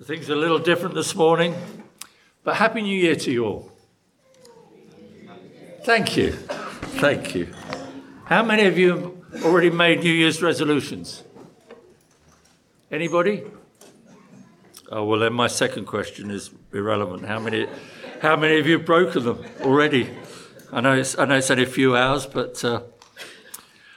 So 0.00 0.06
things 0.06 0.30
are 0.30 0.32
a 0.32 0.36
little 0.36 0.58
different 0.58 0.94
this 0.94 1.14
morning, 1.14 1.54
but 2.42 2.56
Happy 2.56 2.80
New 2.80 2.98
Year 2.98 3.14
to 3.16 3.30
you 3.30 3.44
all. 3.44 3.70
Thank 5.84 6.16
you. 6.16 6.32
Thank 6.32 7.34
you. 7.34 7.52
How 8.24 8.42
many 8.42 8.64
of 8.64 8.78
you 8.78 9.20
have 9.34 9.44
already 9.44 9.68
made 9.68 10.00
New 10.00 10.10
Year's 10.10 10.40
resolutions? 10.40 11.22
Anybody? 12.90 13.42
Oh, 14.90 15.04
well, 15.04 15.20
then 15.20 15.34
my 15.34 15.48
second 15.48 15.84
question 15.84 16.30
is 16.30 16.50
irrelevant. 16.72 17.26
How 17.26 17.38
many, 17.38 17.66
how 18.22 18.36
many 18.36 18.58
of 18.58 18.66
you 18.66 18.78
have 18.78 18.86
broken 18.86 19.22
them 19.24 19.44
already? 19.60 20.08
I 20.72 20.80
know 20.80 20.94
it's, 20.94 21.18
I 21.18 21.26
know 21.26 21.36
it's 21.36 21.50
only 21.50 21.64
a 21.64 21.66
few 21.66 21.94
hours, 21.94 22.24
but 22.24 22.64
uh, 22.64 22.84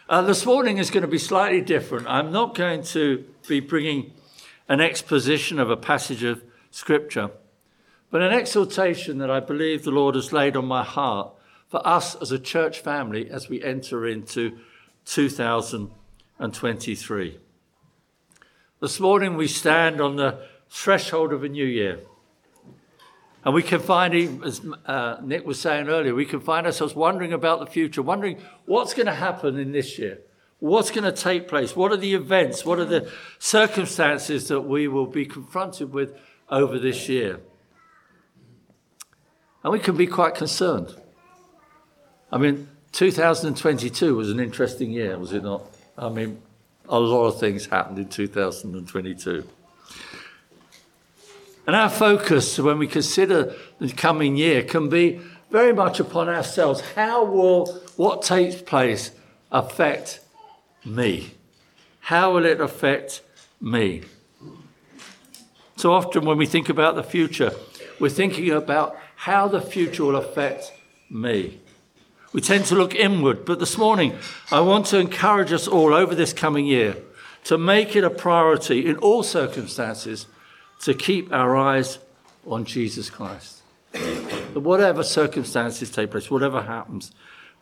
uh, 0.09 0.21
this 0.23 0.45
morning 0.45 0.79
is 0.79 0.91
going 0.91 1.03
to 1.03 1.07
be 1.07 1.17
slightly 1.17 1.61
different. 1.61 2.07
I'm 2.09 2.33
not 2.33 2.55
going 2.55 2.83
to 2.83 3.23
be 3.47 3.61
bringing 3.61 4.11
an 4.67 4.81
exposition 4.81 5.59
of 5.59 5.69
a 5.69 5.77
passage 5.77 6.23
of 6.23 6.43
Scripture, 6.71 7.29
but 8.09 8.21
an 8.21 8.31
exhortation 8.31 9.19
that 9.19 9.31
I 9.31 9.39
believe 9.39 9.83
the 9.83 9.91
Lord 9.91 10.15
has 10.15 10.33
laid 10.33 10.55
on 10.55 10.65
my 10.65 10.83
heart 10.83 11.31
for 11.67 11.87
us 11.87 12.15
as 12.15 12.31
a 12.31 12.39
church 12.39 12.79
family 12.79 13.29
as 13.29 13.49
we 13.49 13.63
enter 13.63 14.07
into 14.07 14.57
2023. 15.05 17.39
This 18.79 18.99
morning 18.99 19.35
we 19.35 19.47
stand 19.47 20.01
on 20.01 20.15
the 20.15 20.39
threshold 20.69 21.33
of 21.33 21.43
a 21.43 21.49
new 21.49 21.65
year. 21.65 21.99
And 23.45 23.53
we 23.53 23.63
can 23.63 23.81
find, 23.81 24.41
as 24.43 24.61
uh, 24.85 25.17
Nick 25.21 25.45
was 25.45 25.59
saying 25.59 25.89
earlier, 25.89 26.15
we 26.15 26.25
can 26.25 26.39
find 26.39 26.65
ourselves 26.65 26.95
wondering 26.95 27.33
about 27.33 27.59
the 27.59 27.65
future, 27.65 28.01
wondering 28.01 28.41
what's 28.65 28.93
going 28.93 29.07
to 29.07 29.13
happen 29.13 29.59
in 29.59 29.73
this 29.73 29.99
year. 29.99 30.19
What's 30.63 30.91
going 30.91 31.03
to 31.03 31.11
take 31.11 31.49
place? 31.49 31.75
What 31.75 31.91
are 31.91 31.97
the 31.97 32.13
events? 32.13 32.63
What 32.63 32.79
are 32.79 32.85
the 32.85 33.11
circumstances 33.37 34.47
that 34.47 34.61
we 34.61 34.87
will 34.87 35.07
be 35.07 35.25
confronted 35.25 35.91
with 35.91 36.17
over 36.49 36.79
this 36.79 37.09
year? 37.09 37.41
And 39.61 39.73
we 39.73 39.79
can 39.79 39.97
be 39.97 40.07
quite 40.07 40.35
concerned. 40.35 40.95
I 42.31 42.37
mean, 42.37 42.69
2022 42.93 44.15
was 44.15 44.31
an 44.31 44.39
interesting 44.39 44.91
year, 44.91 45.19
was 45.19 45.33
it 45.33 45.43
not? 45.43 45.63
I 45.97 46.07
mean, 46.07 46.41
a 46.87 46.97
lot 46.97 47.25
of 47.25 47.41
things 47.41 47.65
happened 47.65 47.99
in 47.99 48.07
2022. 48.07 49.45
And 51.67 51.75
our 51.75 51.89
focus 51.89 52.57
when 52.57 52.77
we 52.77 52.87
consider 52.87 53.53
the 53.79 53.91
coming 53.91 54.37
year 54.37 54.63
can 54.63 54.87
be 54.87 55.19
very 55.51 55.73
much 55.73 55.99
upon 55.99 56.29
ourselves. 56.29 56.79
How 56.95 57.25
will 57.25 57.65
what 57.97 58.21
takes 58.21 58.61
place 58.61 59.11
affect 59.51 60.21
me? 60.85 61.31
How 61.99 62.33
will 62.33 62.45
it 62.45 62.59
affect 62.59 63.21
me? 63.61 64.03
So 65.75 65.93
often, 65.93 66.25
when 66.25 66.37
we 66.37 66.45
think 66.45 66.69
about 66.69 66.95
the 66.95 67.03
future, 67.03 67.51
we're 67.99 68.09
thinking 68.09 68.51
about 68.51 68.97
how 69.15 69.47
the 69.47 69.61
future 69.61 70.03
will 70.03 70.15
affect 70.15 70.71
me. 71.09 71.59
We 72.33 72.41
tend 72.41 72.65
to 72.65 72.75
look 72.75 72.95
inward, 72.95 73.45
but 73.45 73.59
this 73.59 73.77
morning, 73.77 74.17
I 74.51 74.59
want 74.61 74.87
to 74.87 74.99
encourage 74.99 75.51
us 75.53 75.67
all 75.67 75.93
over 75.93 76.15
this 76.15 76.33
coming 76.33 76.65
year 76.65 76.97
to 77.45 77.57
make 77.57 77.95
it 77.95 78.03
a 78.03 78.09
priority 78.09 78.85
in 78.85 78.97
all 78.97 79.23
circumstances 79.23 80.25
to 80.81 80.93
keep 80.93 81.31
our 81.31 81.55
eyes 81.55 81.99
on 82.45 82.65
Jesus 82.65 83.09
Christ. 83.09 83.61
That 83.91 84.59
whatever 84.61 85.03
circumstances 85.03 85.91
take 85.91 86.11
place, 86.11 86.29
whatever 86.31 86.63
happens, 86.63 87.11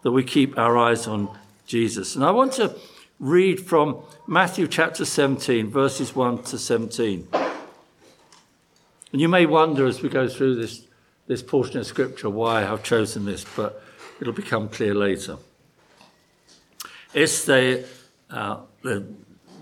that 0.04 0.12
we 0.12 0.24
keep 0.24 0.58
our 0.58 0.78
eyes 0.78 1.08
on 1.08 1.38
Jesus. 1.66 2.16
And 2.16 2.24
I 2.24 2.32
want 2.32 2.54
to 2.54 2.76
read 3.22 3.60
from 3.60 4.02
Matthew 4.26 4.68
chapter 4.68 5.06
17, 5.06 5.70
verses 5.70 6.16
1 6.16 6.42
to 6.46 6.58
17. 6.58 7.28
And 9.12 9.22
you 9.22 9.30
may 9.30 9.46
wonder 9.46 9.86
as 9.86 10.02
we 10.02 10.10
go 10.10 10.28
through 10.28 10.56
this, 10.56 10.88
this 11.28 11.44
portion 11.44 11.78
of 11.78 11.86
scripture 11.86 12.32
why 12.32 12.66
I've 12.66 12.82
chosen 12.82 13.26
this, 13.26 13.46
but 13.56 13.84
it'll 14.20 14.34
become 14.34 14.70
clear 14.70 14.96
later. 14.96 15.38
It's 17.14 17.46
the, 17.46 17.88
uh, 18.32 18.62
the, 18.82 19.06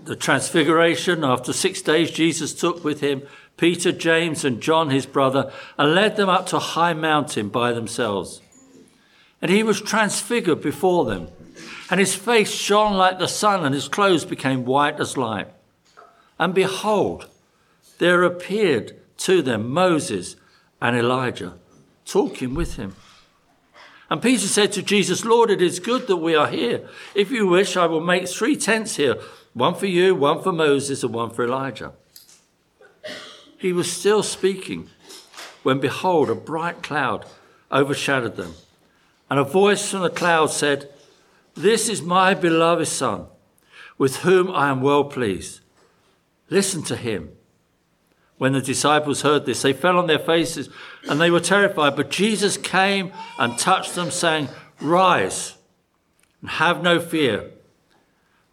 the 0.04 0.16
transfiguration. 0.16 1.22
After 1.22 1.52
six 1.52 1.82
days, 1.82 2.10
Jesus 2.10 2.54
took 2.54 2.82
with 2.82 3.00
him 3.02 3.24
Peter, 3.58 3.92
James, 3.92 4.42
and 4.42 4.62
John, 4.62 4.88
his 4.88 5.04
brother, 5.04 5.52
and 5.76 5.94
led 5.94 6.16
them 6.16 6.30
up 6.30 6.46
to 6.46 6.56
a 6.56 6.60
high 6.60 6.94
mountain 6.94 7.50
by 7.50 7.72
themselves. 7.72 8.40
And 9.42 9.50
he 9.50 9.62
was 9.62 9.82
transfigured 9.82 10.62
before 10.62 11.04
them 11.04 11.28
and 11.90 11.98
his 11.98 12.14
face 12.14 12.52
shone 12.52 12.96
like 12.96 13.18
the 13.18 13.26
sun, 13.26 13.64
and 13.64 13.74
his 13.74 13.88
clothes 13.88 14.24
became 14.24 14.64
white 14.64 15.00
as 15.00 15.16
light. 15.16 15.48
And 16.38 16.54
behold, 16.54 17.28
there 17.98 18.22
appeared 18.22 18.96
to 19.18 19.42
them 19.42 19.70
Moses 19.70 20.36
and 20.80 20.96
Elijah 20.96 21.54
talking 22.06 22.54
with 22.54 22.76
him. 22.76 22.94
And 24.08 24.22
Peter 24.22 24.46
said 24.46 24.72
to 24.72 24.82
Jesus, 24.82 25.24
Lord, 25.24 25.50
it 25.50 25.62
is 25.62 25.78
good 25.78 26.06
that 26.06 26.16
we 26.16 26.34
are 26.34 26.48
here. 26.48 26.88
If 27.14 27.30
you 27.30 27.46
wish, 27.46 27.76
I 27.76 27.86
will 27.86 28.00
make 28.00 28.26
three 28.28 28.56
tents 28.56 28.96
here 28.96 29.16
one 29.52 29.74
for 29.74 29.86
you, 29.86 30.14
one 30.14 30.42
for 30.42 30.52
Moses, 30.52 31.02
and 31.02 31.12
one 31.12 31.30
for 31.30 31.44
Elijah. 31.44 31.92
He 33.58 33.72
was 33.72 33.92
still 33.92 34.22
speaking 34.22 34.88
when, 35.62 35.80
behold, 35.80 36.30
a 36.30 36.34
bright 36.34 36.82
cloud 36.82 37.26
overshadowed 37.70 38.36
them. 38.36 38.54
And 39.28 39.38
a 39.38 39.44
voice 39.44 39.90
from 39.90 40.00
the 40.00 40.10
cloud 40.10 40.50
said, 40.50 40.88
this 41.62 41.88
is 41.88 42.02
my 42.02 42.34
beloved 42.34 42.88
Son, 42.88 43.26
with 43.98 44.16
whom 44.18 44.50
I 44.50 44.70
am 44.70 44.80
well 44.82 45.04
pleased. 45.04 45.60
Listen 46.48 46.82
to 46.84 46.96
him. 46.96 47.30
When 48.38 48.52
the 48.54 48.62
disciples 48.62 49.22
heard 49.22 49.44
this, 49.44 49.62
they 49.62 49.74
fell 49.74 49.98
on 49.98 50.06
their 50.06 50.18
faces 50.18 50.70
and 51.08 51.20
they 51.20 51.30
were 51.30 51.40
terrified. 51.40 51.94
But 51.94 52.10
Jesus 52.10 52.56
came 52.56 53.12
and 53.38 53.58
touched 53.58 53.94
them, 53.94 54.10
saying, 54.10 54.48
Rise 54.80 55.56
and 56.40 56.50
have 56.50 56.82
no 56.82 57.00
fear. 57.00 57.50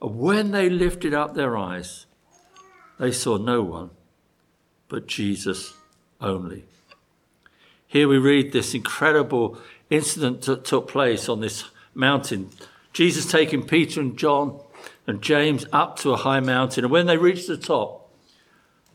And 0.01 0.19
when 0.19 0.51
they 0.51 0.69
lifted 0.69 1.13
up 1.13 1.33
their 1.33 1.55
eyes, 1.57 2.05
they 2.99 3.11
saw 3.11 3.37
no 3.37 3.63
one 3.63 3.91
but 4.89 5.07
Jesus 5.07 5.73
only. 6.21 6.65
Here 7.87 8.07
we 8.07 8.17
read 8.17 8.51
this 8.51 8.73
incredible 8.73 9.57
incident 9.89 10.41
that 10.43 10.65
took 10.65 10.87
place 10.87 11.29
on 11.29 11.39
this 11.39 11.65
mountain 11.93 12.49
Jesus 12.97 13.31
taking 13.31 13.61
Peter 13.61 14.01
and 14.01 14.17
John 14.17 14.59
and 15.05 15.21
James 15.21 15.67
up 15.71 15.99
to 15.99 16.13
a 16.13 16.17
high 16.17 16.39
mountain. 16.39 16.83
And 16.83 16.91
when 16.91 17.05
they 17.05 17.15
reached 17.15 17.45
the 17.47 17.55
top, 17.55 18.11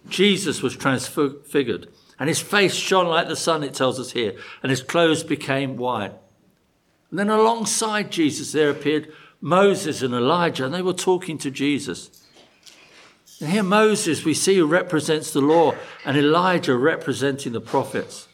Jesus 0.09 0.61
was 0.61 0.75
transfigured. 0.77 1.87
And 2.19 2.29
his 2.29 2.41
face 2.41 2.75
shone 2.75 3.07
like 3.07 3.29
the 3.29 3.37
sun, 3.37 3.63
it 3.63 3.75
tells 3.75 4.01
us 4.01 4.11
here, 4.11 4.35
and 4.61 4.71
his 4.71 4.83
clothes 4.83 5.23
became 5.23 5.77
white. 5.77 6.15
And 7.11 7.19
then 7.21 7.31
alongside 7.31 8.11
Jesus, 8.11 8.51
there 8.51 8.71
appeared 8.71 9.13
Moses 9.41 10.03
and 10.03 10.15
Elijah, 10.15 10.65
and 10.65 10.75
they 10.75 10.83
were 10.83 10.93
talking 10.93 11.39
to 11.39 11.53
Jesus. 11.53 12.27
And 13.41 13.51
here, 13.51 13.63
Moses, 13.63 14.25
we 14.25 14.35
see, 14.35 14.61
represents 14.61 15.33
the 15.33 15.41
law, 15.41 15.77
and 16.05 16.17
Elijah 16.17 16.77
representing 16.77 17.53
the 17.53 17.61
prophets. 17.61 18.27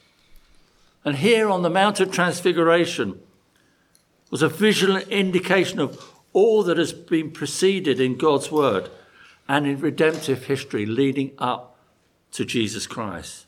And 1.05 1.17
here 1.17 1.47
on 1.47 1.61
the 1.61 1.69
Mount 1.69 1.99
of 1.99 2.11
Transfiguration, 2.11 3.21
was 4.29 4.41
a 4.41 4.49
visual 4.49 4.97
indication 4.97 5.79
of 5.79 6.19
all 6.33 6.63
that 6.63 6.77
has 6.77 6.93
been 6.93 7.31
preceded 7.31 7.99
in 7.99 8.17
God's 8.17 8.51
word 8.51 8.89
and 9.47 9.65
in 9.65 9.79
redemptive 9.79 10.45
history 10.45 10.85
leading 10.85 11.31
up 11.37 11.75
to 12.31 12.45
Jesus 12.45 12.85
Christ. 12.85 13.45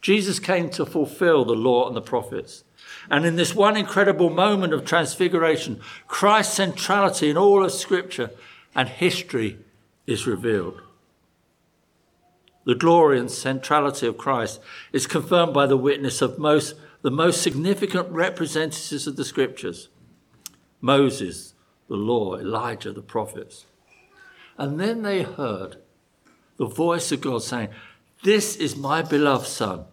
Jesus 0.00 0.38
came 0.38 0.70
to 0.70 0.86
fulfill 0.86 1.44
the 1.44 1.54
law 1.54 1.86
and 1.86 1.96
the 1.96 2.02
prophets. 2.02 2.64
And 3.10 3.24
in 3.24 3.36
this 3.36 3.54
one 3.54 3.76
incredible 3.76 4.30
moment 4.30 4.72
of 4.72 4.84
transfiguration, 4.84 5.80
Christ's 6.06 6.54
centrality 6.54 7.30
in 7.30 7.36
all 7.36 7.64
of 7.64 7.72
Scripture 7.72 8.30
and 8.74 8.88
history 8.88 9.58
is 10.06 10.26
revealed. 10.26 10.80
The 12.64 12.74
glory 12.74 13.18
and 13.18 13.30
centrality 13.30 14.06
of 14.06 14.18
Christ 14.18 14.60
is 14.92 15.06
confirmed 15.06 15.52
by 15.52 15.66
the 15.66 15.76
witness 15.76 16.22
of 16.22 16.38
most 16.38 16.74
the 17.02 17.10
most 17.10 17.42
significant 17.42 18.08
representatives 18.10 19.06
of 19.06 19.16
the 19.16 19.24
scriptures 19.24 19.88
Moses, 20.80 21.54
the 21.88 21.94
law, 21.94 22.36
Elijah, 22.36 22.92
the 22.92 23.02
prophets. 23.02 23.66
And 24.58 24.80
then 24.80 25.02
they 25.02 25.22
heard 25.22 25.76
the 26.56 26.66
voice 26.66 27.12
of 27.12 27.20
God 27.20 27.42
saying, 27.42 27.68
This 28.22 28.56
is 28.56 28.76
my 28.76 29.02
beloved 29.02 29.46
Son, 29.46 29.84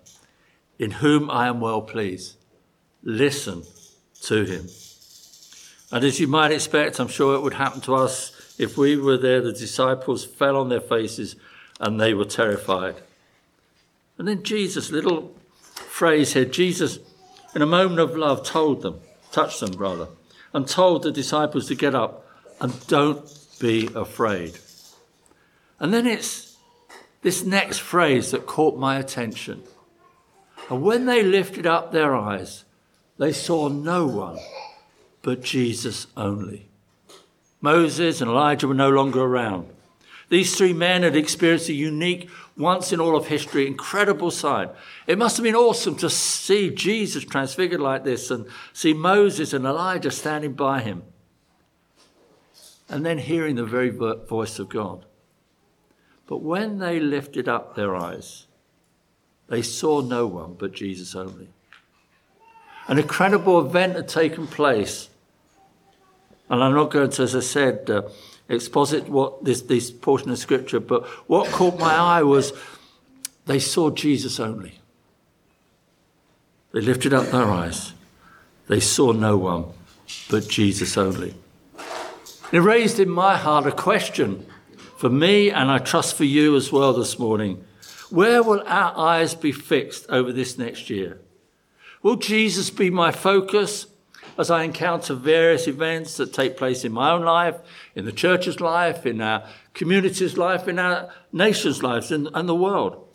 in 0.77 0.91
whom 0.91 1.29
I 1.29 1.47
am 1.47 1.59
well 1.59 1.81
pleased. 1.81 2.37
Listen 3.03 3.63
to 4.23 4.43
him. 4.45 4.67
And 5.91 6.03
as 6.03 6.19
you 6.19 6.27
might 6.27 6.51
expect, 6.51 6.99
I'm 6.99 7.07
sure 7.07 7.35
it 7.35 7.41
would 7.41 7.53
happen 7.53 7.81
to 7.81 7.95
us 7.95 8.55
if 8.59 8.77
we 8.77 8.97
were 8.97 9.17
there. 9.17 9.41
The 9.41 9.53
disciples 9.53 10.25
fell 10.25 10.57
on 10.57 10.69
their 10.69 10.81
faces 10.81 11.35
and 11.79 11.99
they 11.99 12.13
were 12.13 12.25
terrified. 12.25 12.95
And 14.17 14.27
then 14.27 14.43
Jesus, 14.43 14.91
little 14.91 15.38
phrase 15.99 16.31
here 16.31 16.45
Jesus, 16.45 16.97
in 17.53 17.61
a 17.61 17.65
moment 17.65 17.99
of 17.99 18.15
love, 18.15 18.45
told 18.45 18.83
them, 18.83 19.01
touched 19.33 19.59
them 19.59 19.73
rather, 19.73 20.07
and 20.53 20.65
told 20.65 21.03
the 21.03 21.11
disciples 21.11 21.67
to 21.67 21.75
get 21.75 21.93
up 21.93 22.25
and 22.61 22.87
don't 22.87 23.29
be 23.59 23.89
afraid. 23.93 24.57
And 25.77 25.93
then 25.93 26.07
it's 26.07 26.55
this 27.21 27.43
next 27.43 27.79
phrase 27.79 28.31
that 28.31 28.47
caught 28.47 28.79
my 28.79 28.97
attention. 28.97 29.61
And 30.69 30.83
when 30.83 31.05
they 31.05 31.21
lifted 31.21 31.67
up 31.67 31.91
their 31.91 32.15
eyes, 32.15 32.63
they 33.17 33.33
saw 33.33 33.67
no 33.67 34.07
one 34.07 34.39
but 35.21 35.43
Jesus 35.43 36.07
only. 36.15 36.69
Moses 37.59 38.21
and 38.21 38.31
Elijah 38.31 38.69
were 38.69 38.73
no 38.73 38.89
longer 38.89 39.21
around. 39.21 39.67
These 40.29 40.55
three 40.55 40.71
men 40.71 41.03
had 41.03 41.17
experienced 41.17 41.67
a 41.67 41.73
unique, 41.73 42.29
once 42.59 42.91
in 42.91 42.99
all 42.99 43.15
of 43.15 43.27
history, 43.27 43.65
incredible 43.65 44.29
sight. 44.29 44.69
It 45.07 45.17
must 45.17 45.37
have 45.37 45.45
been 45.45 45.55
awesome 45.55 45.95
to 45.95 46.09
see 46.09 46.69
Jesus 46.69 47.23
transfigured 47.23 47.79
like 47.79 48.03
this 48.03 48.29
and 48.29 48.45
see 48.73 48.93
Moses 48.93 49.53
and 49.53 49.65
Elijah 49.65 50.11
standing 50.11 50.53
by 50.53 50.81
him. 50.81 51.03
And 52.89 53.05
then 53.05 53.17
hearing 53.17 53.55
the 53.55 53.65
very 53.65 53.89
voice 53.89 54.59
of 54.59 54.67
God. 54.67 55.05
But 56.27 56.41
when 56.41 56.79
they 56.79 56.99
lifted 56.99 57.47
up 57.47 57.75
their 57.75 57.95
eyes, 57.95 58.45
they 59.47 59.61
saw 59.61 60.01
no 60.01 60.27
one 60.27 60.55
but 60.59 60.73
Jesus 60.73 61.15
only. 61.15 61.47
An 62.87 62.99
incredible 62.99 63.65
event 63.65 63.95
had 63.95 64.07
taken 64.09 64.47
place. 64.47 65.09
And 66.49 66.63
I'm 66.63 66.73
not 66.73 66.91
going 66.91 67.11
to, 67.11 67.23
as 67.23 67.35
I 67.35 67.39
said, 67.39 67.89
uh, 67.89 68.01
exposit 68.49 69.07
what 69.07 69.45
this, 69.45 69.61
this 69.61 69.91
portion 69.91 70.31
of 70.31 70.37
scripture, 70.37 70.79
but 70.79 71.05
what 71.27 71.51
caught 71.51 71.79
my 71.79 71.93
eye 71.93 72.23
was 72.23 72.51
they 73.45 73.59
saw 73.59 73.89
Jesus 73.89 74.39
only. 74.39 74.79
They 76.71 76.81
lifted 76.81 77.13
up 77.13 77.27
their 77.27 77.45
eyes. 77.45 77.93
They 78.67 78.79
saw 78.79 79.11
no 79.11 79.37
one 79.37 79.65
but 80.29 80.47
Jesus 80.47 80.97
only. 80.97 81.33
It 82.51 82.59
raised 82.59 82.99
in 82.99 83.09
my 83.09 83.37
heart 83.37 83.67
a 83.67 83.71
question 83.71 84.45
for 84.97 85.09
me, 85.09 85.49
and 85.49 85.69
I 85.71 85.77
trust 85.77 86.15
for 86.15 86.25
you 86.25 86.55
as 86.55 86.71
well 86.71 86.93
this 86.93 87.17
morning. 87.17 87.63
Where 88.09 88.41
will 88.41 88.61
our 88.65 88.97
eyes 88.97 89.35
be 89.35 89.51
fixed 89.51 90.09
over 90.09 90.31
this 90.31 90.57
next 90.57 90.89
year? 90.89 91.19
Will 92.01 92.15
Jesus 92.15 92.69
be 92.69 92.89
my 92.89 93.11
focus 93.11 93.85
as 94.37 94.49
I 94.49 94.63
encounter 94.63 95.13
various 95.13 95.67
events 95.67 96.17
that 96.17 96.33
take 96.33 96.57
place 96.57 96.85
in 96.85 96.91
my 96.91 97.11
own 97.11 97.23
life, 97.23 97.57
in 97.95 98.05
the 98.05 98.11
church's 98.11 98.59
life, 98.59 99.05
in 99.05 99.21
our 99.21 99.43
community's 99.73 100.37
life, 100.37 100.67
in 100.67 100.79
our 100.79 101.09
nation's 101.31 101.83
lives, 101.83 102.11
and, 102.11 102.29
and 102.33 102.47
the 102.47 102.55
world? 102.55 103.05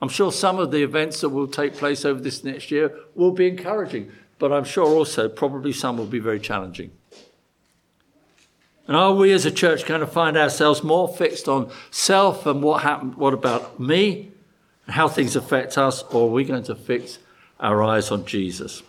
I'm 0.00 0.08
sure 0.08 0.32
some 0.32 0.58
of 0.58 0.70
the 0.70 0.82
events 0.82 1.20
that 1.20 1.28
will 1.28 1.46
take 1.46 1.74
place 1.74 2.04
over 2.04 2.20
this 2.20 2.42
next 2.42 2.70
year 2.70 2.92
will 3.14 3.30
be 3.30 3.46
encouraging, 3.46 4.10
but 4.38 4.52
I'm 4.52 4.64
sure 4.64 4.86
also 4.86 5.28
probably 5.28 5.72
some 5.72 5.96
will 5.96 6.06
be 6.06 6.18
very 6.18 6.40
challenging. 6.40 6.90
And 8.88 8.96
are 8.96 9.14
we 9.14 9.32
as 9.32 9.46
a 9.46 9.50
church 9.52 9.86
going 9.86 10.00
to 10.00 10.06
find 10.06 10.36
ourselves 10.36 10.82
more 10.82 11.06
fixed 11.06 11.46
on 11.46 11.70
self 11.90 12.46
and 12.46 12.62
what 12.62 12.82
happened, 12.82 13.14
what 13.14 13.32
about 13.32 13.78
me, 13.78 14.32
and 14.86 14.96
how 14.96 15.08
things 15.08 15.36
affect 15.36 15.78
us, 15.78 16.02
or 16.10 16.28
are 16.28 16.32
we 16.32 16.44
going 16.44 16.64
to 16.64 16.74
fix 16.74 17.18
our 17.60 17.82
eyes 17.84 18.10
on 18.10 18.24
Jesus? 18.24 18.82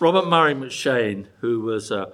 Robert 0.00 0.28
Murray 0.28 0.54
M'Cheyne, 0.54 1.26
who 1.40 1.60
was 1.60 1.90
a 1.90 2.12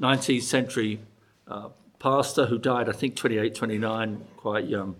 19th 0.00 0.42
century 0.42 1.00
uh, 1.46 1.68
pastor 1.98 2.46
who 2.46 2.58
died, 2.58 2.88
I 2.88 2.92
think, 2.92 3.16
28, 3.16 3.54
29, 3.54 4.24
quite 4.36 4.66
young, 4.66 4.96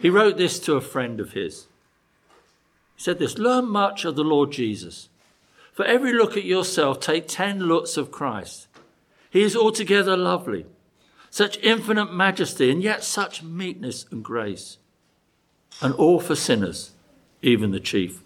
he 0.00 0.10
wrote 0.10 0.36
this 0.36 0.58
to 0.60 0.74
a 0.74 0.80
friend 0.80 1.20
of 1.20 1.32
his. 1.32 1.66
He 2.96 3.02
said 3.02 3.18
this 3.18 3.38
Learn 3.38 3.66
much 3.66 4.04
of 4.04 4.16
the 4.16 4.24
Lord 4.24 4.52
Jesus. 4.52 5.08
For 5.72 5.84
every 5.84 6.12
look 6.12 6.36
at 6.36 6.44
yourself, 6.44 7.00
take 7.00 7.26
10 7.26 7.60
looks 7.60 7.96
of 7.96 8.12
Christ. 8.12 8.68
He 9.30 9.42
is 9.42 9.56
altogether 9.56 10.16
lovely, 10.16 10.66
such 11.30 11.58
infinite 11.58 12.12
majesty, 12.12 12.70
and 12.70 12.82
yet 12.82 13.02
such 13.02 13.42
meekness 13.42 14.06
and 14.12 14.22
grace. 14.22 14.78
And 15.82 15.92
all 15.94 16.20
for 16.20 16.36
sinners, 16.36 16.92
even 17.42 17.72
the 17.72 17.80
chief, 17.80 18.22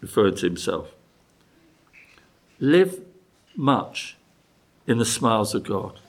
referred 0.00 0.36
to 0.36 0.46
himself. 0.46 0.94
Live 2.60 3.00
much 3.54 4.16
in 4.86 4.98
the 4.98 5.04
smiles 5.04 5.54
of 5.54 5.64
God. 5.64 6.00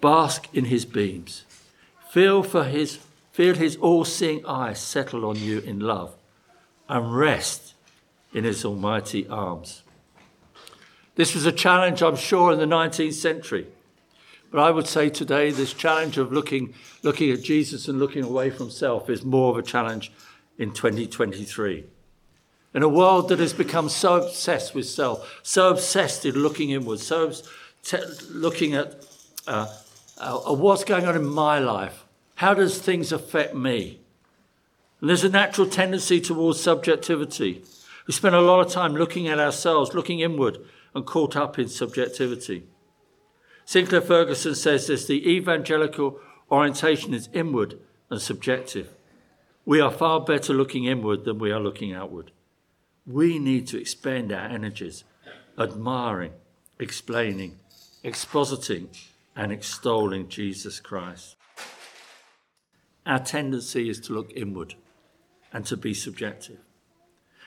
Bask 0.00 0.48
in 0.52 0.66
his 0.66 0.84
beams. 0.84 1.44
Feel 2.10 2.42
for 2.42 2.64
his 2.64 2.98
feel 3.32 3.56
his 3.56 3.74
all-seeing 3.76 4.46
eyes 4.46 4.80
settle 4.80 5.24
on 5.24 5.34
you 5.34 5.58
in 5.58 5.80
love 5.80 6.14
and 6.88 7.16
rest 7.16 7.74
in 8.32 8.44
his 8.44 8.64
almighty 8.64 9.26
arms. 9.26 9.82
This 11.16 11.34
was 11.34 11.44
a 11.44 11.50
challenge, 11.50 12.00
I'm 12.00 12.14
sure, 12.14 12.52
in 12.52 12.60
the 12.60 12.64
19th 12.64 13.14
century. 13.14 13.66
But 14.52 14.60
I 14.60 14.70
would 14.70 14.86
say 14.86 15.08
today, 15.08 15.50
this 15.50 15.72
challenge 15.72 16.16
of 16.16 16.32
looking, 16.32 16.74
looking 17.02 17.32
at 17.32 17.42
Jesus 17.42 17.88
and 17.88 17.98
looking 17.98 18.22
away 18.22 18.50
from 18.50 18.70
self 18.70 19.10
is 19.10 19.24
more 19.24 19.50
of 19.50 19.58
a 19.58 19.62
challenge 19.62 20.12
in 20.56 20.72
2023. 20.72 21.84
In 22.74 22.82
a 22.82 22.88
world 22.88 23.28
that 23.28 23.38
has 23.38 23.52
become 23.52 23.88
so 23.88 24.16
obsessed 24.16 24.74
with 24.74 24.86
self, 24.86 25.40
so 25.44 25.70
obsessed 25.70 26.24
in 26.24 26.34
looking 26.34 26.70
inward, 26.70 26.98
so 26.98 27.32
looking 28.30 28.74
at 28.74 29.04
uh, 29.46 29.72
uh, 30.18 30.54
what's 30.54 30.82
going 30.82 31.06
on 31.06 31.14
in 31.14 31.24
my 31.24 31.60
life, 31.60 32.04
how 32.36 32.52
does 32.52 32.78
things 32.78 33.12
affect 33.12 33.54
me? 33.54 34.00
And 35.00 35.08
there's 35.08 35.22
a 35.22 35.28
natural 35.28 35.68
tendency 35.68 36.20
towards 36.20 36.60
subjectivity. 36.60 37.62
We 38.06 38.12
spend 38.12 38.34
a 38.34 38.40
lot 38.40 38.66
of 38.66 38.72
time 38.72 38.94
looking 38.94 39.28
at 39.28 39.38
ourselves, 39.38 39.94
looking 39.94 40.20
inward, 40.20 40.58
and 40.94 41.06
caught 41.06 41.36
up 41.36 41.58
in 41.58 41.68
subjectivity. 41.68 42.64
Sinclair 43.64 44.00
Ferguson 44.00 44.54
says 44.54 44.88
this 44.88 45.06
the 45.06 45.30
evangelical 45.30 46.18
orientation 46.50 47.14
is 47.14 47.28
inward 47.32 47.78
and 48.10 48.20
subjective. 48.20 48.94
We 49.64 49.80
are 49.80 49.90
far 49.90 50.20
better 50.20 50.52
looking 50.52 50.84
inward 50.84 51.24
than 51.24 51.38
we 51.38 51.50
are 51.50 51.60
looking 51.60 51.92
outward. 51.92 52.30
We 53.06 53.38
need 53.38 53.66
to 53.68 53.80
expend 53.80 54.32
our 54.32 54.46
energies 54.46 55.04
admiring, 55.58 56.32
explaining, 56.78 57.58
expositing, 58.02 58.88
and 59.36 59.52
extolling 59.52 60.28
Jesus 60.28 60.80
Christ. 60.80 61.36
Our 63.06 63.18
tendency 63.18 63.88
is 63.88 64.00
to 64.00 64.14
look 64.14 64.32
inward 64.34 64.74
and 65.52 65.66
to 65.66 65.76
be 65.76 65.94
subjective. 65.94 66.58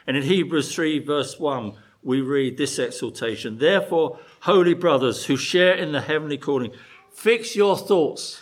And 0.05 0.15
in 0.15 0.23
Hebrews 0.23 0.73
3, 0.73 0.99
verse 0.99 1.39
1, 1.39 1.73
we 2.03 2.21
read 2.21 2.57
this 2.57 2.79
exhortation 2.79 3.57
Therefore, 3.57 4.19
holy 4.41 4.73
brothers 4.73 5.25
who 5.25 5.35
share 5.35 5.73
in 5.73 5.91
the 5.91 6.01
heavenly 6.01 6.37
calling, 6.37 6.71
fix 7.11 7.55
your 7.55 7.75
thoughts, 7.75 8.41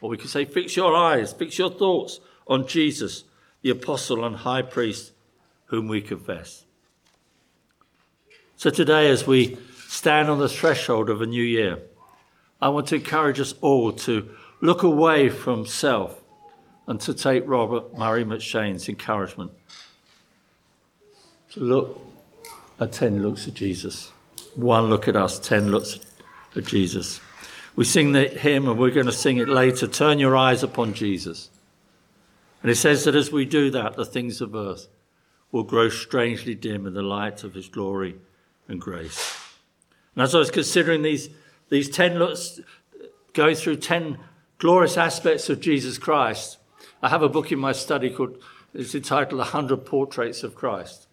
or 0.00 0.08
we 0.08 0.16
could 0.16 0.30
say, 0.30 0.44
fix 0.44 0.76
your 0.76 0.94
eyes, 0.94 1.32
fix 1.32 1.58
your 1.58 1.70
thoughts 1.70 2.20
on 2.46 2.66
Jesus, 2.66 3.24
the 3.62 3.70
apostle 3.70 4.24
and 4.24 4.36
high 4.36 4.62
priest 4.62 5.12
whom 5.72 5.88
we 5.88 6.02
confess. 6.02 6.66
So 8.56 8.68
today, 8.68 9.08
as 9.08 9.26
we 9.26 9.56
stand 9.88 10.28
on 10.28 10.38
the 10.38 10.48
threshold 10.48 11.08
of 11.08 11.22
a 11.22 11.26
new 11.26 11.42
year, 11.42 11.78
I 12.60 12.68
want 12.68 12.88
to 12.88 12.96
encourage 12.96 13.40
us 13.40 13.54
all 13.62 13.90
to 13.92 14.28
look 14.60 14.82
away 14.82 15.30
from 15.30 15.64
self 15.64 16.20
and 16.86 17.00
to 17.00 17.14
take 17.14 17.44
Robert 17.48 17.96
Murray 17.96 18.22
M'Cheyne's 18.22 18.86
encouragement 18.86 19.50
to 21.52 21.60
look 21.60 21.98
at 22.78 22.92
10 22.92 23.22
looks 23.22 23.48
at 23.48 23.54
Jesus. 23.54 24.12
One 24.54 24.90
look 24.90 25.08
at 25.08 25.16
us, 25.16 25.38
10 25.38 25.70
looks 25.70 26.00
at 26.54 26.66
Jesus. 26.66 27.18
We 27.76 27.86
sing 27.86 28.12
the 28.12 28.28
hymn 28.28 28.68
and 28.68 28.78
we're 28.78 28.90
going 28.90 29.06
to 29.06 29.12
sing 29.12 29.38
it 29.38 29.48
later. 29.48 29.86
Turn 29.86 30.18
your 30.18 30.36
eyes 30.36 30.62
upon 30.62 30.92
Jesus. 30.92 31.48
And 32.60 32.70
it 32.70 32.76
says 32.76 33.04
that 33.04 33.14
as 33.14 33.32
we 33.32 33.46
do 33.46 33.70
that, 33.70 33.96
the 33.96 34.04
things 34.04 34.42
of 34.42 34.54
earth 34.54 34.86
will 35.52 35.62
grow 35.62 35.90
strangely 35.90 36.54
dim 36.54 36.86
in 36.86 36.94
the 36.94 37.02
light 37.02 37.44
of 37.44 37.54
his 37.54 37.68
glory 37.68 38.16
and 38.66 38.80
grace. 38.80 39.38
And 40.16 40.22
as 40.22 40.34
I 40.34 40.38
was 40.38 40.50
considering 40.50 41.02
these, 41.02 41.28
these 41.68 41.88
10 41.90 42.18
looks, 42.18 42.60
going 43.34 43.54
through 43.54 43.76
10 43.76 44.18
glorious 44.58 44.96
aspects 44.96 45.48
of 45.50 45.60
Jesus 45.60 45.98
Christ, 45.98 46.58
I 47.02 47.10
have 47.10 47.22
a 47.22 47.28
book 47.28 47.52
in 47.52 47.58
my 47.58 47.72
study 47.72 48.10
called, 48.10 48.42
it's 48.74 48.94
entitled 48.94 49.38
100 49.38 49.84
Portraits 49.84 50.42
of 50.42 50.54
Christ. 50.54 51.06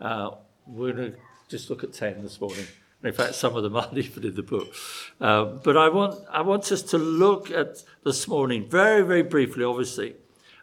Uh, 0.00 0.30
we're 0.66 0.92
going 0.92 1.12
to 1.12 1.18
just 1.48 1.68
look 1.68 1.82
at 1.82 1.92
10 1.92 2.22
this 2.22 2.40
morning. 2.40 2.66
In 3.02 3.12
fact, 3.12 3.34
some 3.34 3.56
of 3.56 3.64
them 3.64 3.76
aren't 3.76 3.98
even 3.98 4.24
in 4.24 4.36
the 4.36 4.42
book. 4.42 4.72
Uh, 5.20 5.44
but 5.44 5.76
I 5.76 5.88
want, 5.88 6.20
I 6.30 6.42
want 6.42 6.70
us 6.70 6.82
to 6.82 6.98
look 6.98 7.50
at 7.50 7.82
this 8.04 8.28
morning, 8.28 8.68
very, 8.68 9.02
very 9.02 9.22
briefly, 9.22 9.64
obviously, 9.64 10.14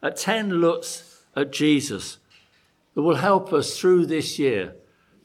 at 0.02 0.16
10 0.16 0.52
looks 0.62 1.24
at 1.36 1.52
Jesus 1.52 2.18
that 3.00 3.04
will 3.04 3.16
help 3.16 3.54
us 3.54 3.80
through 3.80 4.06
this 4.06 4.38
year 4.38 4.76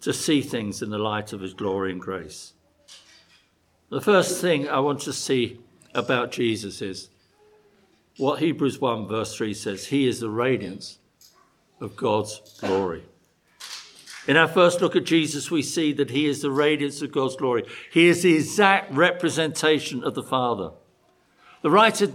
to 0.01 0.13
see 0.13 0.41
things 0.41 0.81
in 0.81 0.91
the 0.91 0.99
light 0.99 1.33
of 1.33 1.41
his 1.41 1.55
glory 1.55 1.91
and 1.91 2.01
grace. 2.01 2.53
The 3.91 4.01
first 4.01 4.41
thing 4.41 4.69
I 4.69 4.79
want 4.79 5.01
to 5.01 5.13
see 5.13 5.59
about 5.93 6.31
Jesus 6.31 6.81
is 6.81 7.09
what 8.17 8.39
Hebrews 8.39 8.81
1, 8.81 9.09
verse 9.09 9.35
3 9.35 9.53
says 9.55 9.87
He 9.87 10.07
is 10.07 10.21
the 10.21 10.31
radiance 10.31 11.01
of 11.81 11.97
God's 11.97 12.61
glory. 12.61 13.03
In 14.29 14.37
our 14.37 14.47
first 14.47 14.81
look 14.81 14.95
at 14.95 15.05
Jesus, 15.05 15.51
we 15.51 15.61
see 15.61 15.93
that 15.95 16.11
he 16.11 16.27
is 16.27 16.43
the 16.43 16.53
radiance 16.53 17.03
of 17.03 17.11
God's 17.11 17.35
glory. 17.35 17.65
He 17.91 18.07
is 18.07 18.23
the 18.23 18.37
exact 18.37 18.93
representation 18.93 20.05
of 20.05 20.15
the 20.15 20.23
Father. 20.23 20.71
The 21.63 21.73
writer 21.73 22.13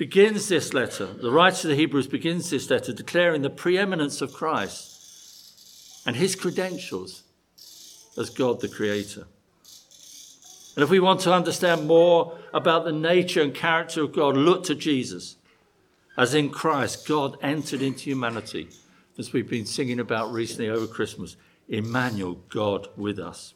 begins 0.00 0.48
this 0.48 0.72
letter, 0.72 1.04
the 1.04 1.30
writer 1.30 1.68
of 1.68 1.72
the 1.72 1.76
Hebrews 1.76 2.06
begins 2.06 2.48
this 2.48 2.70
letter 2.70 2.90
declaring 2.90 3.42
the 3.42 3.50
preeminence 3.50 4.22
of 4.22 4.32
Christ 4.32 6.02
and 6.06 6.16
his 6.16 6.34
credentials 6.34 7.22
as 8.16 8.30
God 8.30 8.62
the 8.62 8.68
Creator. 8.68 9.26
And 10.74 10.82
if 10.82 10.88
we 10.88 11.00
want 11.00 11.20
to 11.20 11.34
understand 11.34 11.86
more 11.86 12.38
about 12.54 12.86
the 12.86 12.92
nature 12.92 13.42
and 13.42 13.54
character 13.54 14.02
of 14.04 14.14
God, 14.14 14.38
look 14.38 14.64
to 14.64 14.74
Jesus. 14.74 15.36
As 16.16 16.32
in 16.32 16.48
Christ, 16.48 17.06
God 17.06 17.36
entered 17.42 17.82
into 17.82 18.04
humanity, 18.04 18.70
as 19.18 19.34
we've 19.34 19.50
been 19.50 19.66
singing 19.66 20.00
about 20.00 20.32
recently 20.32 20.70
over 20.70 20.86
Christmas. 20.86 21.36
Emmanuel, 21.68 22.40
God 22.48 22.88
with 22.96 23.18
us. 23.18 23.52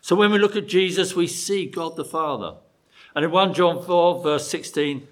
So 0.00 0.14
when 0.14 0.30
we 0.30 0.38
look 0.38 0.54
at 0.54 0.68
Jesus, 0.68 1.16
we 1.16 1.26
see 1.26 1.66
God 1.66 1.96
the 1.96 2.04
Father. 2.04 2.58
And 3.16 3.24
in 3.24 3.30
1 3.30 3.54
John 3.54 3.82
4, 3.82 4.22
verse 4.22 4.46
16, 4.46 5.08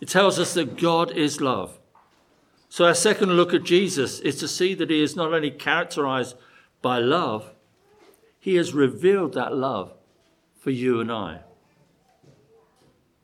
it 0.00 0.08
tells 0.08 0.38
us 0.38 0.54
that 0.54 0.78
God 0.78 1.10
is 1.10 1.40
love. 1.40 1.80
So 2.68 2.84
our 2.86 2.94
second 2.94 3.30
look 3.30 3.52
at 3.52 3.64
Jesus 3.64 4.20
is 4.20 4.36
to 4.36 4.46
see 4.46 4.72
that 4.74 4.88
he 4.88 5.02
is 5.02 5.16
not 5.16 5.34
only 5.34 5.50
characterized 5.50 6.36
by 6.80 7.00
love, 7.00 7.50
he 8.38 8.54
has 8.54 8.72
revealed 8.72 9.34
that 9.34 9.52
love 9.52 9.92
for 10.60 10.70
you 10.70 11.00
and 11.00 11.10
I. 11.10 11.40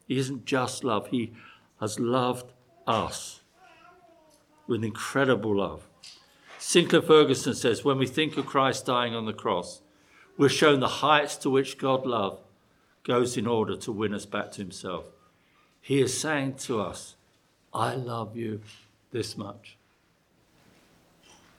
He 0.09 0.19
isn't 0.19 0.45
just 0.45 0.83
love, 0.83 1.07
he 1.09 1.33
has 1.79 2.01
loved 2.01 2.51
us 2.89 3.43
with 4.67 4.83
incredible 4.83 5.57
love. 5.57 5.87
Sinclair 6.59 7.03
Ferguson 7.03 7.55
says, 7.55 7.85
when 7.85 7.99
we 7.99 8.09
think 8.09 8.37
of 8.37 8.45
Christ 8.45 8.87
dying 8.87 9.15
on 9.15 9.27
the 9.27 9.33
cross, 9.33 9.83
we're 10.37 10.49
shown 10.49 10.81
the 10.81 10.89
heights 10.89 11.37
to 11.37 11.51
which 11.51 11.79
God 11.79 12.05
love 12.05 12.41
goes 13.05 13.37
in 13.37 13.47
order 13.47 13.77
to 13.77 13.93
win 13.93 14.15
us 14.15 14.27
back 14.27 14.53
to 14.53 14.63
himself. 14.63 15.05
He 15.81 16.01
is 16.01 16.19
saying 16.19 16.55
to 16.59 16.81
us, 16.81 17.15
I 17.73 17.95
love 17.95 18.37
you 18.37 18.61
this 19.13 19.37
much. 19.37 19.77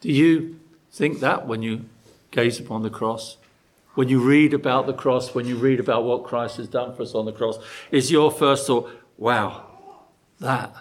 Do 0.01 0.11
you 0.11 0.59
think 0.91 1.19
that 1.19 1.47
when 1.47 1.61
you 1.61 1.85
gaze 2.31 2.59
upon 2.59 2.83
the 2.83 2.89
cross? 2.89 3.37
When 3.95 4.07
you 4.07 4.19
read 4.19 4.53
about 4.53 4.85
the 4.85 4.93
cross, 4.93 5.35
when 5.35 5.45
you 5.45 5.57
read 5.57 5.79
about 5.79 6.03
what 6.03 6.23
Christ 6.23 6.57
has 6.57 6.67
done 6.67 6.95
for 6.95 7.03
us 7.03 7.13
on 7.13 7.25
the 7.25 7.31
cross, 7.31 7.59
is 7.91 8.11
your 8.11 8.31
first 8.31 8.67
thought, 8.67 8.89
wow, 9.17 9.65
that, 10.39 10.73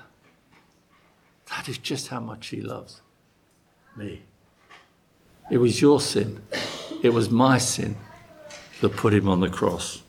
that 1.49 1.69
is 1.69 1.79
just 1.79 2.09
how 2.09 2.21
much 2.21 2.49
he 2.49 2.61
loves 2.61 3.00
me. 3.97 4.23
It 5.50 5.59
was 5.59 5.81
your 5.81 6.00
sin. 6.00 6.40
It 7.02 7.11
was 7.11 7.31
my 7.31 7.59
sin 7.59 7.97
that 8.81 8.90
put 8.90 9.12
him 9.12 9.29
on 9.29 9.40
the 9.40 9.49
cross. 9.49 10.02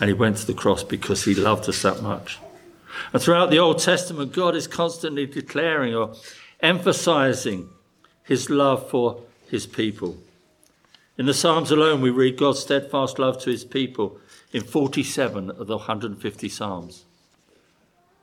And 0.00 0.08
he 0.08 0.14
went 0.14 0.38
to 0.38 0.46
the 0.46 0.54
cross 0.54 0.82
because 0.82 1.24
he 1.24 1.34
loved 1.34 1.68
us 1.68 1.82
that 1.82 2.02
much. 2.02 2.38
And 3.12 3.22
throughout 3.22 3.50
the 3.50 3.58
Old 3.58 3.78
Testament, 3.78 4.32
God 4.32 4.54
is 4.54 4.66
constantly 4.66 5.26
declaring 5.26 5.94
or 5.94 6.14
emphasizing 6.60 7.68
his 8.24 8.48
love 8.48 8.88
for 8.88 9.22
his 9.48 9.66
people. 9.66 10.16
In 11.18 11.26
the 11.26 11.34
Psalms 11.34 11.70
alone, 11.70 12.00
we 12.00 12.10
read 12.10 12.38
God's 12.38 12.60
steadfast 12.60 13.18
love 13.18 13.40
to 13.42 13.50
his 13.50 13.64
people 13.64 14.18
in 14.52 14.62
47 14.62 15.50
of 15.50 15.66
the 15.66 15.76
150 15.76 16.48
Psalms. 16.48 17.04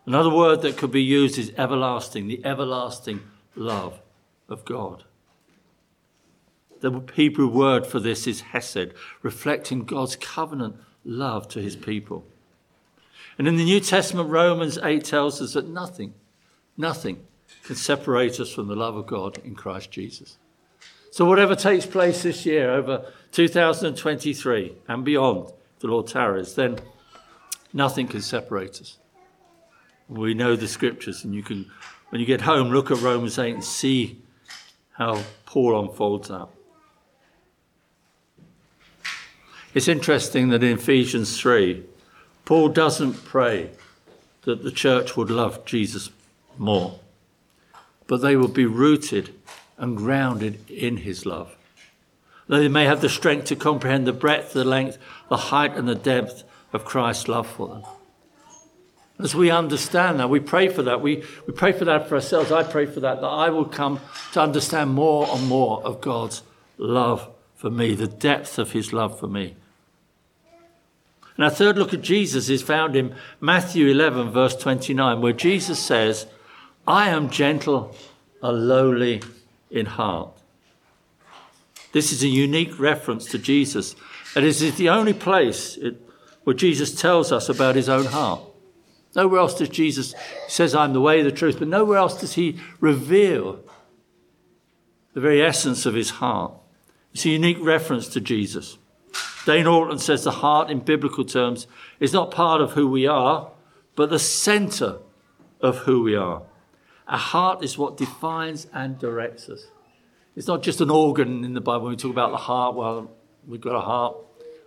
Another 0.06 0.30
word 0.30 0.62
that 0.64 0.78
could 0.78 0.92
be 0.92 1.04
used 1.04 1.38
is 1.38 1.52
everlasting, 1.56 2.28
the 2.28 2.44
everlasting 2.44 3.22
love 3.56 4.00
of 4.48 4.66
God. 4.66 5.04
The 6.82 7.02
Hebrew 7.14 7.48
word 7.48 7.86
for 7.86 8.00
this 8.00 8.26
is 8.26 8.42
hesed, 8.42 8.94
reflecting 9.22 9.84
God's 9.84 10.16
covenant 10.16 10.78
love 11.04 11.48
to 11.50 11.62
his 11.62 11.76
people. 11.76 12.26
And 13.38 13.48
in 13.48 13.56
the 13.56 13.64
New 13.64 13.80
Testament, 13.80 14.30
Romans 14.30 14.78
8 14.82 15.04
tells 15.04 15.42
us 15.42 15.54
that 15.54 15.68
nothing, 15.68 16.14
nothing 16.78 17.26
can 17.64 17.76
separate 17.76 18.40
us 18.40 18.52
from 18.52 18.68
the 18.68 18.76
love 18.76 18.96
of 18.96 19.08
God 19.08 19.38
in 19.44 19.56
Christ 19.56 19.92
Jesus. 19.92 20.38
So, 21.12 21.26
whatever 21.26 21.56
takes 21.56 21.86
place 21.86 22.24
this 22.24 22.46
year 22.46 22.72
over 22.72 23.12
2023 23.32 24.76
and 24.88 25.04
beyond, 25.04 25.52
the 25.80 25.88
Lord 25.88 26.08
tarries, 26.08 26.56
then 26.56 26.80
nothing 27.74 28.08
can 28.08 28.22
separate 28.22 28.82
us. 28.82 28.98
We 30.08 30.34
know 30.34 30.56
the 30.56 30.68
scriptures, 30.68 31.24
and 31.24 31.34
you 31.34 31.44
can, 31.44 31.70
when 32.10 32.20
you 32.20 32.28
get 32.28 32.42
home, 32.42 32.70
look 32.70 32.92
at 32.92 33.02
Romans 33.02 33.40
8 33.40 33.56
and 33.56 33.64
see 33.64 34.22
how 34.92 35.24
Paul 35.46 35.80
unfolds 35.80 36.28
that. 36.28 36.50
It's 39.74 39.88
interesting 39.88 40.50
that 40.50 40.64
in 40.64 40.78
Ephesians 40.78 41.40
3, 41.40 41.84
Paul 42.46 42.70
doesn't 42.70 43.24
pray 43.26 43.70
that 44.44 44.64
the 44.64 44.72
church 44.72 45.16
would 45.16 45.30
love 45.30 45.64
Jesus 45.66 46.10
more, 46.58 47.00
but 48.08 48.18
they 48.18 48.36
would 48.36 48.54
be 48.54 48.66
rooted 48.66 49.34
and 49.78 49.96
grounded 49.96 50.68
in 50.70 50.98
his 50.98 51.26
love. 51.26 51.56
That 52.48 52.58
they 52.58 52.68
may 52.68 52.86
have 52.86 53.02
the 53.02 53.10
strength 53.10 53.46
to 53.46 53.56
comprehend 53.56 54.08
the 54.08 54.14
breadth, 54.14 54.54
the 54.54 54.64
length, 54.64 54.98
the 55.30 55.38
height, 55.38 55.76
and 55.76 55.88
the 55.88 55.94
depth 55.94 56.44
of 56.74 56.84
Christ's 56.84 57.28
love 57.28 57.46
for 57.46 57.68
them. 57.68 57.84
As 59.20 59.36
we 59.36 59.52
understand 59.52 60.20
that, 60.20 60.30
we 60.30 60.40
pray 60.40 60.70
for 60.70 60.82
that. 60.82 61.02
We, 61.02 61.24
we 61.46 61.54
pray 61.54 61.74
for 61.74 61.86
that 61.86 62.10
for 62.10 62.16
ourselves. 62.16 62.52
I 62.52 62.64
pray 62.64 62.88
for 62.88 63.02
that, 63.02 63.22
that 63.22 63.28
I 63.28 63.50
will 63.50 63.66
come 63.66 64.00
to 64.32 64.42
understand 64.42 64.92
more 64.92 65.28
and 65.30 65.46
more 65.48 65.84
of 65.84 66.02
God's 66.02 66.42
love 66.78 67.30
for 67.60 67.70
me, 67.70 67.94
the 67.94 68.08
depth 68.08 68.58
of 68.58 68.72
his 68.72 68.94
love 68.94 69.20
for 69.20 69.28
me. 69.28 69.58
And 71.36 71.44
our 71.44 71.50
third 71.50 71.78
look 71.78 71.94
at 71.94 72.02
Jesus 72.02 72.48
is 72.48 72.62
found 72.62 72.96
in 72.96 73.14
Matthew 73.42 73.88
11, 73.88 74.32
verse 74.32 74.56
29, 74.56 75.20
where 75.20 75.34
Jesus 75.34 75.78
says, 75.78 76.26
I 76.88 77.10
am 77.10 77.30
gentle 77.30 77.94
and 78.42 78.70
lowly 78.70 79.22
in 79.70 79.88
heart. 79.88 80.32
This 81.92 82.14
is 82.14 82.24
a 82.24 82.30
unique 82.30 82.80
reference 82.80 83.26
to 83.32 83.38
Jesus. 83.38 83.94
And 84.38 84.46
it 84.46 84.62
is 84.62 84.78
the 84.78 84.88
only 84.88 85.14
place 85.14 85.76
it, 85.76 86.02
where 86.46 86.56
Jesus 86.56 86.96
tells 86.96 87.30
us 87.30 87.50
about 87.50 87.76
his 87.76 87.90
own 87.90 88.06
heart. 88.06 88.40
Nowhere 89.18 89.42
else 89.42 89.56
does 89.56 89.68
Jesus 89.68 90.16
says, 90.48 90.74
I'm 90.74 90.94
the 90.94 91.02
way, 91.02 91.24
the 91.24 91.30
truth, 91.30 91.60
but 91.60 91.68
nowhere 91.68 91.98
else 91.98 92.22
does 92.22 92.36
he 92.36 92.58
reveal 92.80 93.60
the 95.14 95.20
very 95.20 95.44
essence 95.44 95.86
of 95.86 95.94
his 95.94 96.12
heart. 96.12 96.54
It's 97.14 97.26
a 97.26 97.30
unique 97.30 97.58
reference 97.60 98.08
to 98.10 98.22
Jesus. 98.22 98.78
Dane 99.46 99.66
Ortlund 99.66 100.00
says 100.00 100.24
the 100.24 100.32
heart, 100.32 100.70
in 100.70 100.80
biblical 100.80 101.26
terms, 101.26 101.66
is 102.00 102.14
not 102.14 102.32
part 102.32 102.62
of 102.62 102.74
who 102.74 102.88
we 102.88 103.08
are, 103.08 103.52
but 103.96 104.10
the 104.10 104.20
center 104.20 104.98
of 105.62 105.80
who 105.80 106.04
we 106.04 106.16
are. 106.16 106.44
Our 107.08 107.18
heart 107.18 107.64
is 107.64 107.78
what 107.78 107.98
defines 107.98 108.68
and 108.72 109.00
directs 109.00 109.50
us. 109.50 109.66
It's 110.36 110.48
not 110.48 110.62
just 110.62 110.80
an 110.80 110.90
organ 110.92 111.44
in 111.44 111.54
the 111.54 111.62
Bible. 111.62 111.86
When 111.86 111.92
we 111.92 111.98
talk 111.98 112.12
about 112.12 112.32
the 112.32 112.38
heart, 112.38 112.76
well, 112.76 113.12
we've 113.48 113.60
got 113.60 113.76
a 113.76 113.82
heart. 113.82 114.16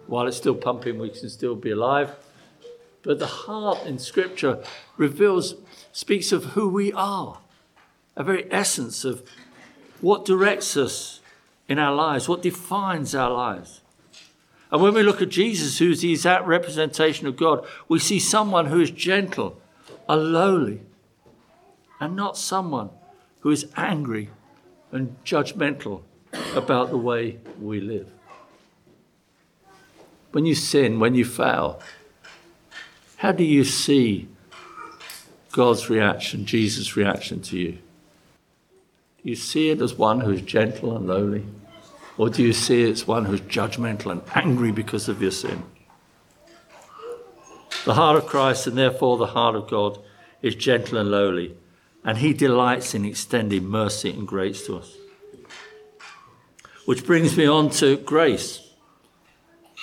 While 0.07 0.27
it's 0.27 0.37
still 0.37 0.57
pumping, 0.57 0.99
we 0.99 1.11
can 1.11 1.31
still 1.31 1.55
be 1.55 1.71
alive. 1.71 2.11
But 3.03 3.19
the 3.19 3.27
heart 3.27 3.87
in 3.87 3.99
Scripture 3.99 4.63
reveals, 4.97 5.55
speaks 5.93 6.33
of 6.33 6.45
who 6.45 6.69
we 6.69 6.93
are, 6.93 7.39
a 8.17 8.25
very 8.25 8.53
essence 8.53 9.05
of 9.05 9.23
what 10.01 10.25
directs 10.25 10.77
us 10.77 11.21
in 11.69 11.79
our 11.79 11.95
lives, 11.95 12.29
what 12.29 12.43
defines 12.43 13.15
our 13.15 13.31
lives. 13.31 13.81
And 14.71 14.83
when 14.83 14.95
we 14.95 15.03
look 15.03 15.21
at 15.21 15.29
Jesus, 15.29 15.79
who's 15.79 16.01
the 16.01 16.13
exact 16.13 16.47
representation 16.47 17.27
of 17.27 17.37
God, 17.37 17.67
we 17.89 17.99
see 17.99 18.19
someone 18.19 18.67
who 18.67 18.81
is 18.81 18.91
gentle 18.91 19.61
and 20.09 20.33
lowly, 20.33 20.81
and 22.01 22.17
not 22.17 22.37
someone 22.37 22.91
who 23.41 23.51
is 23.51 23.67
angry 23.77 24.31
and 24.91 25.17
judgmental 25.25 26.03
about 26.55 26.91
the 26.91 26.99
way 26.99 27.39
we 27.61 27.81
live. 27.81 28.09
When 30.33 30.47
you 30.47 30.55
sin, 30.55 30.99
when 31.01 31.15
you 31.15 31.25
fail, 31.25 31.81
how 33.17 33.33
do 33.33 33.45
you 33.45 33.65
see 33.65 34.29
God's 35.53 35.91
reaction, 35.91 36.47
Jesus' 36.47 36.97
reaction 36.97 37.43
to 37.43 37.59
you? 37.59 37.79
Do 39.23 39.31
you 39.31 39.37
see 39.37 39.71
it 39.71 39.81
as 39.81 39.95
one 39.95 40.21
who's 40.21 40.43
gentle 40.43 40.97
and 40.97 41.07
lowly? 41.07 41.47
Or 42.19 42.29
do 42.29 42.43
you 42.43 42.53
see 42.53 42.83
it 42.83 42.91
as 42.91 43.07
one 43.07 43.25
who's 43.25 43.41
judgmental 43.41 44.11
and 44.11 44.23
angry 44.35 44.73
because 44.73 45.09
of 45.09 45.23
your 45.23 45.31
sin? 45.31 45.63
The 47.85 47.95
heart 47.95 48.17
of 48.17 48.27
Christ, 48.27 48.67
and 48.67 48.77
therefore 48.77 49.17
the 49.17 49.27
heart 49.27 49.55
of 49.55 49.69
God, 49.69 49.99
is 50.41 50.55
gentle 50.55 50.99
and 50.99 51.11
lowly, 51.11 51.57
and 52.05 52.19
he 52.19 52.33
delights 52.33 52.95
in 52.95 53.05
extending 53.05 53.67
mercy 53.67 54.11
and 54.11 54.27
grace 54.27 54.67
to 54.67 54.79
us. 54.79 54.97
Which 56.85 57.07
brings 57.07 57.37
me 57.37 57.47
on 57.47 57.71
to 57.71 57.97
grace, 57.97 58.61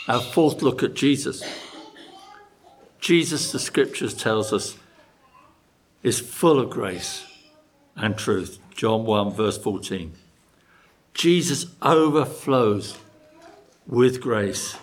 our 0.08 0.22
fourth 0.22 0.62
look 0.62 0.84
at 0.84 0.96
Jesus. 0.96 1.44
Jesus, 3.00 3.52
the 3.54 3.60
scriptures 3.60 4.14
tells 4.14 4.52
us, 4.52 4.78
is 6.04 6.20
full 6.20 6.60
of 6.60 6.70
grace 6.70 7.26
and 7.96 8.18
truth. 8.18 8.60
John 8.80 9.04
1, 9.04 9.34
verse 9.34 9.58
14. 9.58 10.14
Jesus 11.14 11.66
overflows 11.82 12.98
with 13.86 14.22
grace. 14.22 14.78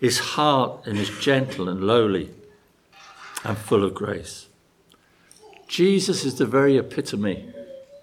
His 0.00 0.18
heart 0.18 0.88
is 0.88 1.08
gentle 1.20 1.68
and 1.68 1.84
lowly. 1.84 2.30
and 3.44 3.56
full 3.56 3.84
of 3.84 3.94
grace. 3.94 4.48
Jesus 5.68 6.24
is 6.24 6.34
the 6.38 6.46
very 6.46 6.76
epitome 6.76 7.52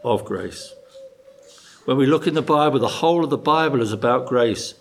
of 0.06 0.24
grace. 0.24 0.74
When 1.84 1.98
we 1.98 2.06
look 2.06 2.26
in 2.26 2.34
the 2.34 2.42
Bible, 2.42 2.80
the 2.80 2.88
whole 2.88 3.26
of 3.26 3.30
the 3.30 3.38
Bible 3.38 3.82
is 3.82 3.92
about 3.92 4.26
grace, 4.26 4.74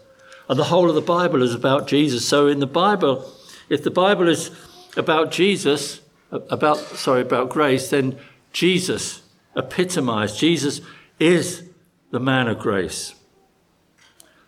and 0.49 0.57
the 0.57 0.71
whole 0.71 0.89
of 0.89 0.95
the 0.95 1.01
Bible 1.01 1.43
is 1.43 1.53
about 1.53 1.89
Jesus. 1.89 2.25
So 2.25 2.47
in 2.47 2.61
the 2.61 2.67
Bible, 2.67 3.29
if 3.69 3.83
the 3.83 3.91
Bible 3.91 4.29
is 4.29 4.53
about 4.97 5.33
Jesus, 5.33 6.01
about 6.31 6.77
sorry, 6.77 7.23
about 7.23 7.51
grace, 7.51 7.91
then 7.91 8.17
Jesus 8.53 9.23
epitomized. 9.59 10.39
Jesus 10.39 10.81
is 11.21 11.65
the 12.11 12.21
man 12.21 12.49
of 12.49 12.59
grace. 12.59 13.15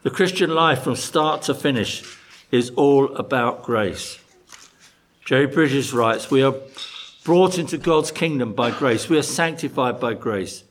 The 0.02 0.10
Christian 0.10 0.54
life 0.54 0.82
from 0.82 0.96
start 0.96 1.42
to 1.42 1.54
finish 1.54 2.02
is 2.50 2.70
all 2.70 3.14
about 3.16 3.62
grace. 3.62 4.18
Jerry 5.26 5.46
Bridges 5.46 5.92
writes, 5.92 6.30
We 6.30 6.42
are 6.42 6.54
brought 7.22 7.58
into 7.58 7.76
God's 7.76 8.10
kingdom 8.10 8.54
by 8.54 8.70
grace. 8.70 9.08
We 9.08 9.18
are 9.18 9.22
sanctified 9.22 10.00
by 10.00 10.14
grace. 10.14 10.64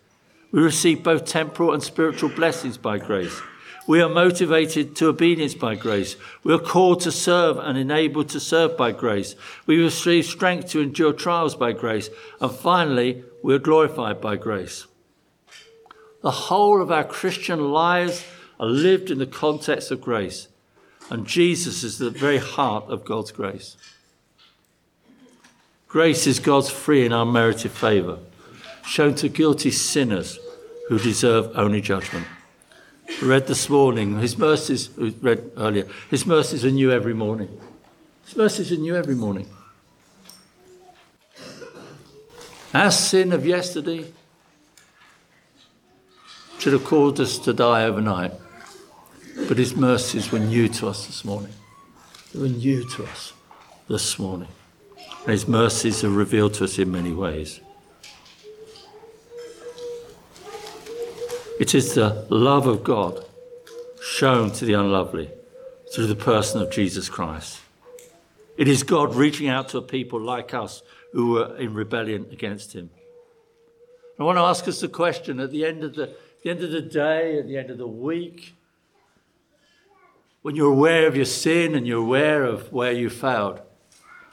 We 0.51 0.62
receive 0.62 1.03
both 1.03 1.25
temporal 1.25 1.74
and 1.74 1.84
spiritual 1.84 2.29
blessings 2.29 2.77
by 2.77 2.98
grace. 2.98 3.39
We 3.89 4.03
are 4.03 4.08
motivated 4.08 4.96
to 4.98 5.08
obedience 5.08 5.55
by 5.55 5.74
grace. 5.74 6.15
We 6.43 6.53
are 6.53 6.60
called 6.60 7.01
to 7.01 7.12
serve 7.12 7.58
and 7.58 7.75
enabled 7.75 8.29
to 8.29 8.39
serve 8.39 8.77
by 8.77 8.91
grace. 8.91 9.34
We 9.65 9.81
receive 9.81 10.25
strength 10.25 10.69
to 10.69 10.81
endure 10.81 11.12
trials 11.12 11.55
by 11.55 11.72
grace. 11.72 12.12
And 12.39 12.51
finally, 12.51 13.24
we 13.41 13.55
are 13.55 13.58
glorified 13.58 14.22
by 14.22 14.36
grace. 14.36 14.86
The 16.22 16.29
whole 16.29 16.84
of 16.84 16.91
our 16.91 17.03
Christian 17.03 17.72
lives 17.72 18.24
are 18.60 18.67
lived 18.67 19.10
in 19.10 19.17
the 19.17 19.25
context 19.25 19.89
of 19.89 20.01
grace. 20.01 20.50
And 21.10 21.25
Jesus 21.25 21.81
is 21.81 21.98
the 21.98 22.12
very 22.12 22.38
heart 22.38 22.84
of 22.89 23.05
God's 23.05 23.31
grace. 23.31 23.75
Grace 25.88 26.27
is 26.27 26.38
God's 26.39 26.69
free 26.69 27.05
and 27.05 27.13
unmerited 27.15 27.72
favour, 27.72 28.19
shown 28.86 29.15
to 29.15 29.29
guilty 29.29 29.72
sinners 29.72 30.38
who 30.89 31.00
deserve 31.00 31.58
only 31.58 31.81
judgment. 31.81 32.27
Read 33.22 33.48
this 33.48 33.70
morning, 33.70 34.20
His 34.20 34.38
mercies, 34.38 34.89
read 34.98 35.51
earlier, 35.58 35.88
His 36.10 36.25
mercies 36.25 36.63
are 36.63 36.72
new 36.72 36.92
every 36.92 37.13
morning. 37.13 37.50
His 38.25 38.36
mercies 38.36 38.72
are 38.72 38.78
new 38.78 38.96
every 38.96 39.16
morning. 39.16 39.48
Our 42.74 42.92
sin 42.92 43.34
of 43.34 43.46
yesterday 43.46 44.06
should 46.60 46.74
have 46.74 46.86
caused 46.86 47.20
us 47.20 47.38
to 47.39 47.54
die 47.54 47.84
overnight, 47.84 48.34
but 49.48 49.58
His 49.58 49.75
mercies 49.75 50.32
were 50.32 50.39
new 50.39 50.68
to 50.70 50.88
us 50.88 51.08
this 51.08 51.25
morning. 51.25 51.54
They 52.34 52.39
were 52.39 52.48
new 52.48 52.88
to 52.89 53.04
us 53.06 53.34
this 53.88 54.20
morning. 54.20 54.50
And 55.24 55.32
his 55.32 55.48
mercies 55.48 56.04
are 56.04 56.10
revealed 56.10 56.54
to 56.56 56.63
us 56.63 56.78
in 56.80 56.92
many 56.92 57.12
ways. 57.12 57.60
It 61.60 61.75
is 61.75 61.94
the 61.94 62.25
love 62.30 62.68
of 62.68 62.86
God 62.86 63.25
shown 64.01 64.50
to 64.51 64.63
the 64.63 64.74
unlovely 64.74 65.30
through 65.94 66.08
the 66.08 66.16
person 66.16 66.62
of 66.62 66.72
Jesus 66.72 67.10
Christ. 67.10 67.60
It 68.58 68.70
is 68.70 68.84
God 68.84 69.13
reaching 69.13 69.50
out 69.50 69.68
to 69.70 69.80
a 69.80 69.82
people 69.82 70.22
like 70.22 70.54
us 70.54 70.84
who 71.12 71.32
were 71.32 71.58
in 71.58 71.74
rebellion 71.74 72.28
against 72.32 72.74
him. 72.74 72.89
I 74.18 74.24
want 74.24 74.38
to 74.38 74.44
ask 74.44 74.70
us 74.70 74.80
the 74.80 74.88
question 74.88 75.42
at 75.42 75.51
the 75.51 75.66
end 75.66 75.84
of 75.84 75.96
the, 75.96 76.16
the 76.44 76.50
end 76.50 76.63
of 76.63 76.72
the 76.72 76.82
day, 76.82 77.39
at 77.39 77.48
the 77.48 77.58
end 77.58 77.70
of 77.70 77.78
the 77.78 77.88
week, 77.88 78.54
when 80.42 80.56
you're 80.56 80.72
aware 80.72 81.08
of 81.08 81.16
your 81.18 81.25
sin 81.25 81.75
and 81.75 81.86
you're 81.86 82.01
aware 82.01 82.46
of 82.46 82.72
where 82.72 82.94
you 82.94 83.10
failed. 83.10 83.62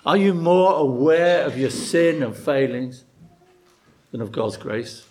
Are 0.05 0.17
you 0.17 0.33
more 0.33 0.75
aware 0.75 1.45
of 1.45 1.59
your 1.59 1.71
sin 1.71 2.23
and 2.23 2.37
failings 2.37 3.05
than 4.13 4.21
of 4.21 4.31
God's 4.31 4.57
grace? 4.57 5.05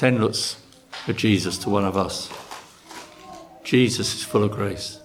Ten 0.00 0.18
looks 0.18 0.56
at 1.08 1.16
Jesus 1.16 1.58
to 1.58 1.68
one 1.68 1.84
of 1.84 1.94
us. 1.94 2.32
Jesus 3.62 4.14
is 4.14 4.22
full 4.24 4.42
of 4.42 4.50
grace. 4.50 4.98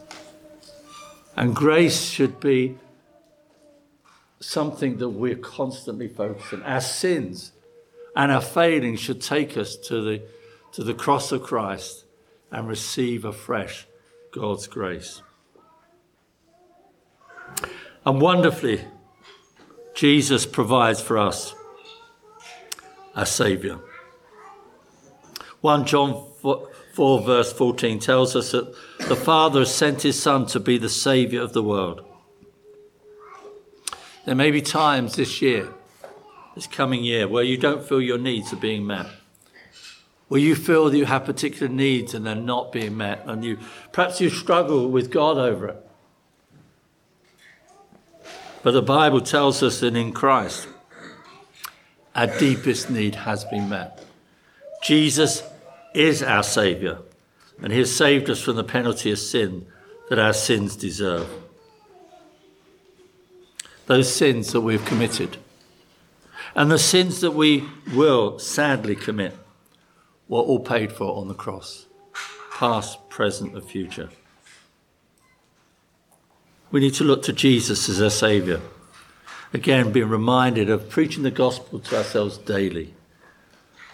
And 1.36 1.54
grace 1.54 2.06
should 2.06 2.40
be 2.40 2.78
something 4.40 5.00
that 5.00 5.10
we're 5.10 5.36
constantly 5.36 6.08
focusing. 6.08 6.62
On. 6.62 6.72
Our 6.72 6.80
sins 6.80 7.52
and 8.16 8.32
our 8.32 8.40
failings 8.40 9.02
should 9.02 9.20
take 9.20 9.58
us 9.58 9.76
to 9.76 10.02
the, 10.02 10.22
to 10.72 10.82
the 10.82 10.94
cross 10.94 11.34
of 11.34 11.44
Christ 11.44 12.06
and 12.50 12.66
receive 12.66 13.26
afresh 13.26 13.88
God's 14.32 14.66
grace. 14.66 15.22
And 18.06 18.22
wonderfully, 18.22 18.86
Jesus 19.94 20.46
provides 20.46 21.02
for 21.02 21.18
us 21.18 21.54
a 23.14 23.26
Saviour. 23.26 23.82
1 25.66 25.88
John 25.88 26.24
4, 26.94 27.22
verse 27.22 27.52
14 27.52 27.98
tells 27.98 28.36
us 28.36 28.52
that 28.52 28.72
the 29.08 29.16
Father 29.16 29.62
has 29.62 29.74
sent 29.74 30.04
his 30.04 30.22
Son 30.22 30.46
to 30.46 30.60
be 30.60 30.78
the 30.78 30.90
Saviour 30.90 31.42
of 31.44 31.54
the 31.54 31.64
world. 31.64 32.06
There 34.26 34.36
may 34.36 34.52
be 34.52 34.62
times 34.62 35.16
this 35.16 35.42
year, 35.42 35.70
this 36.54 36.68
coming 36.68 37.04
year, 37.04 37.28
where 37.28 37.44
you 37.44 37.58
don't 37.58 37.84
feel 37.84 38.00
your 38.00 38.20
needs 38.20 38.54
are 38.54 38.58
being 38.58 38.86
met. 38.86 39.08
Where 40.28 40.40
you 40.40 40.54
feel 40.54 40.88
that 40.88 40.96
you 40.96 41.06
have 41.06 41.26
particular 41.26 41.68
needs 41.68 42.14
and 42.14 42.28
they're 42.28 42.36
not 42.36 42.72
being 42.72 42.96
met, 42.96 43.24
and 43.26 43.44
you 43.44 43.58
perhaps 43.92 44.22
you 44.22 44.30
struggle 44.30 44.88
with 44.92 45.10
God 45.10 45.40
over 45.40 45.70
it. 45.70 45.90
But 48.62 48.74
the 48.74 48.84
Bible 48.84 49.22
tells 49.22 49.64
us 49.64 49.80
that 49.80 49.96
in 49.96 50.14
Christ, 50.14 50.68
our 52.14 52.28
deepest 52.28 52.92
need 52.92 53.16
has 53.16 53.46
been 53.46 53.68
met. 53.68 54.06
Jesus 54.84 55.42
is 55.96 56.22
our 56.24 56.44
Saviour, 56.44 57.00
and 57.62 57.72
He 57.72 57.80
has 57.80 57.96
saved 57.96 58.30
us 58.30 58.42
from 58.42 58.56
the 58.56 58.64
penalty 58.64 59.12
of 59.12 59.20
sin 59.20 59.68
that 60.10 60.20
our 60.20 60.34
sins 60.34 60.76
deserve. 60.76 61.30
Those 63.86 64.14
sins 64.14 64.52
that 64.52 64.62
we've 64.62 64.84
committed, 64.86 65.38
and 66.56 66.72
the 66.72 66.80
sins 66.80 67.22
that 67.22 67.32
we 67.32 67.64
will 67.94 68.40
sadly 68.40 68.96
commit, 68.96 69.38
were 70.28 70.40
all 70.40 70.60
paid 70.60 70.92
for 70.92 71.16
on 71.18 71.28
the 71.28 71.36
cross, 71.36 71.86
past, 72.52 73.10
present, 73.10 73.54
and 73.54 73.64
future. 73.64 74.10
We 76.72 76.80
need 76.80 76.96
to 76.96 77.04
look 77.04 77.22
to 77.24 77.34
Jesus 77.34 77.88
as 77.88 78.02
our 78.02 78.10
Saviour. 78.10 78.60
Again, 79.54 79.92
being 79.92 80.10
reminded 80.10 80.70
of 80.70 80.90
preaching 80.90 81.24
the 81.24 81.32
gospel 81.32 81.80
to 81.80 81.98
ourselves 81.98 82.38
daily. 82.40 82.95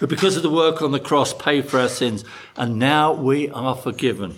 But 0.02 0.10
because 0.10 0.36
of 0.36 0.42
the 0.42 0.50
work 0.50 0.82
on 0.82 0.92
the 0.92 1.00
cross, 1.00 1.32
paid 1.32 1.70
for 1.70 1.80
our 1.80 1.88
sins, 1.88 2.26
and 2.58 2.80
now 2.80 3.14
we 3.14 3.52
are 3.52 3.76
forgiven. 3.76 4.36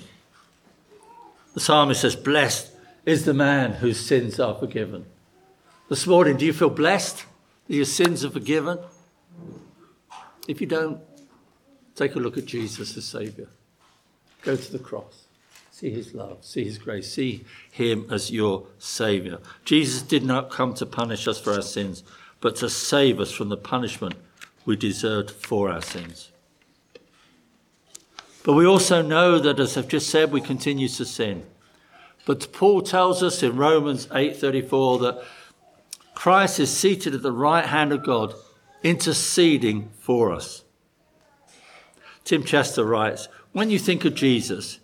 The 1.53 1.61
psalmist 1.61 2.01
says, 2.01 2.17
Blessed 2.17 2.69
is 3.05 3.23
the 3.23 3.33
man 3.33 3.75
whose 3.75 4.05
sins 4.05 4.41
are 4.41 4.55
forgiven. 4.55 5.05
This 5.87 6.05
morning, 6.05 6.35
do 6.35 6.45
you 6.45 6.51
feel 6.51 6.69
blessed 6.69 7.23
that 7.67 7.73
your 7.73 7.85
sins 7.85 8.25
are 8.25 8.29
forgiven? 8.29 8.77
If 10.49 10.59
you 10.59 10.67
don't, 10.67 10.99
take 11.95 12.15
a 12.15 12.19
look 12.19 12.37
at 12.37 12.45
Jesus 12.45 12.97
as 12.97 13.05
Saviour. 13.05 13.47
Go 14.41 14.57
to 14.57 14.71
the 14.73 14.79
cross. 14.79 15.27
See 15.71 15.91
his 15.91 16.13
love, 16.13 16.43
see 16.43 16.65
his 16.65 16.77
grace, 16.77 17.09
see 17.09 17.45
him 17.71 18.05
as 18.11 18.29
your 18.29 18.67
Saviour. 18.79 19.39
Jesus 19.63 20.01
did 20.01 20.25
not 20.25 20.49
come 20.49 20.73
to 20.73 20.85
punish 20.85 21.25
us 21.25 21.39
for 21.39 21.53
our 21.53 21.61
sins, 21.61 22.03
but 22.41 22.57
to 22.57 22.69
save 22.69 23.21
us 23.21 23.31
from 23.31 23.47
the 23.47 23.55
punishment 23.55 24.15
we 24.65 24.75
deserved 24.75 25.31
for 25.31 25.69
our 25.69 25.81
sins. 25.81 26.31
But 28.43 28.53
we 28.53 28.65
also 28.65 29.01
know 29.01 29.39
that, 29.39 29.59
as 29.59 29.77
I've 29.77 29.87
just 29.87 30.09
said, 30.09 30.31
we 30.31 30.41
continue 30.41 30.89
to 30.89 31.05
sin. 31.05 31.45
But 32.25 32.51
Paul 32.51 32.81
tells 32.81 33.23
us 33.23 33.43
in 33.43 33.55
Romans 33.55 34.07
8:34 34.11 34.99
that 34.99 35.23
Christ 36.13 36.59
is 36.59 36.75
seated 36.75 37.15
at 37.15 37.21
the 37.21 37.31
right 37.31 37.65
hand 37.65 37.91
of 37.91 38.03
God, 38.03 38.33
interceding 38.83 39.89
for 39.99 40.31
us. 40.31 40.63
Tim 42.23 42.43
Chester 42.43 42.85
writes, 42.85 43.27
When 43.51 43.69
you 43.69 43.79
think 43.79 44.05
of 44.05 44.15
Jesus, 44.15 44.79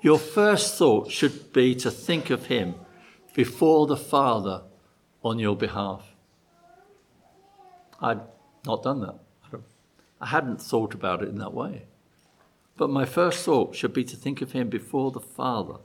your 0.00 0.18
first 0.18 0.76
thought 0.76 1.10
should 1.10 1.52
be 1.52 1.74
to 1.76 1.90
think 1.90 2.30
of 2.30 2.46
him 2.46 2.74
before 3.34 3.86
the 3.86 3.96
Father 3.96 4.62
on 5.22 5.38
your 5.38 5.56
behalf. 5.56 6.02
I'd 8.00 8.20
not 8.64 8.82
done 8.82 9.00
that. 9.00 9.16
I 10.20 10.26
hadn't 10.26 10.60
thought 10.60 10.92
about 10.92 11.22
it 11.22 11.28
in 11.28 11.38
that 11.38 11.54
way. 11.54 11.84
But 12.76 12.90
my 12.90 13.04
first 13.04 13.44
thought 13.44 13.74
should 13.74 13.92
be 13.92 14.04
to 14.04 14.16
think 14.16 14.42
of 14.42 14.52
him 14.52 14.68
before 14.68 15.10
the 15.10 15.20
Father 15.20 15.76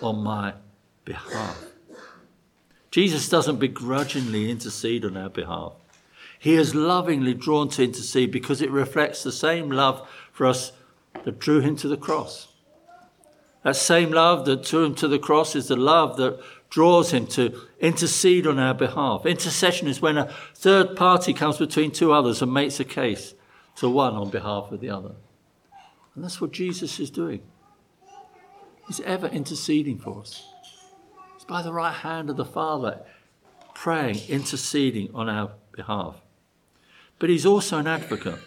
on 0.00 0.22
my 0.22 0.54
behalf. 1.04 1.64
Jesus 2.90 3.28
doesn't 3.28 3.58
begrudgingly 3.58 4.50
intercede 4.50 5.04
on 5.04 5.16
our 5.16 5.28
behalf. 5.28 5.72
He 6.38 6.54
is 6.54 6.74
lovingly 6.74 7.34
drawn 7.34 7.68
to 7.70 7.84
intercede 7.84 8.30
because 8.30 8.60
it 8.60 8.70
reflects 8.70 9.22
the 9.22 9.32
same 9.32 9.70
love 9.70 10.06
for 10.32 10.46
us 10.46 10.72
that 11.24 11.38
drew 11.38 11.60
him 11.60 11.74
to 11.76 11.88
the 11.88 11.96
cross. 11.96 12.48
That 13.62 13.76
same 13.76 14.12
love 14.12 14.44
that 14.44 14.62
drew 14.62 14.84
him 14.84 14.94
to 14.96 15.08
the 15.08 15.18
cross 15.18 15.56
is 15.56 15.68
the 15.68 15.76
love 15.76 16.16
that 16.18 16.38
draws 16.74 17.12
him 17.12 17.24
to 17.24 17.56
intercede 17.78 18.48
on 18.48 18.58
our 18.58 18.74
behalf. 18.74 19.24
Intercession 19.24 19.86
is 19.86 20.02
when 20.02 20.18
a 20.18 20.26
third 20.56 20.96
party 20.96 21.32
comes 21.32 21.56
between 21.56 21.92
two 21.92 22.12
others 22.12 22.42
and 22.42 22.52
makes 22.52 22.80
a 22.80 22.84
case 22.84 23.32
to 23.76 23.88
one 23.88 24.14
on 24.14 24.28
behalf 24.28 24.72
of 24.72 24.80
the 24.80 24.90
other. 24.90 25.12
And 26.16 26.24
that's 26.24 26.40
what 26.40 26.50
Jesus 26.50 26.98
is 26.98 27.10
doing. 27.10 27.42
He's 28.88 28.98
ever 29.02 29.28
interceding 29.28 30.00
for 30.00 30.18
us. 30.18 30.48
He's 31.34 31.44
by 31.44 31.62
the 31.62 31.72
right 31.72 31.94
hand 31.94 32.28
of 32.28 32.36
the 32.36 32.44
Father, 32.44 33.02
praying, 33.72 34.18
interceding 34.28 35.14
on 35.14 35.28
our 35.28 35.52
behalf. 35.70 36.22
But 37.20 37.30
he's 37.30 37.46
also 37.46 37.78
an 37.78 37.86
advocate. 37.86 38.40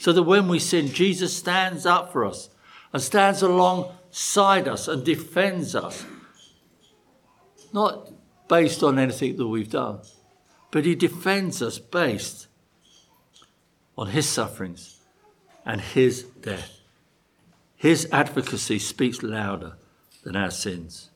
So 0.00 0.10
that 0.14 0.22
when 0.22 0.48
we 0.48 0.58
sin, 0.58 0.88
Jesus 0.88 1.36
stands 1.36 1.84
up 1.84 2.12
for 2.12 2.24
us 2.24 2.48
and 2.94 3.02
stands 3.02 3.42
alongside 3.42 4.66
us 4.66 4.88
and 4.88 5.04
defends 5.04 5.74
us 5.76 6.06
not 7.76 8.10
based 8.48 8.82
on 8.82 8.98
anything 8.98 9.36
that 9.36 9.46
we've 9.46 9.70
done, 9.70 10.00
but 10.70 10.86
he 10.86 10.94
defends 10.94 11.60
us 11.60 11.78
based 11.78 12.46
on 13.98 14.08
his 14.08 14.26
sufferings 14.26 15.00
and 15.64 15.80
his 15.80 16.22
death. 16.40 16.80
His 17.76 18.08
advocacy 18.10 18.78
speaks 18.78 19.22
louder 19.22 19.74
than 20.24 20.36
our 20.36 20.50
sins. 20.50 21.10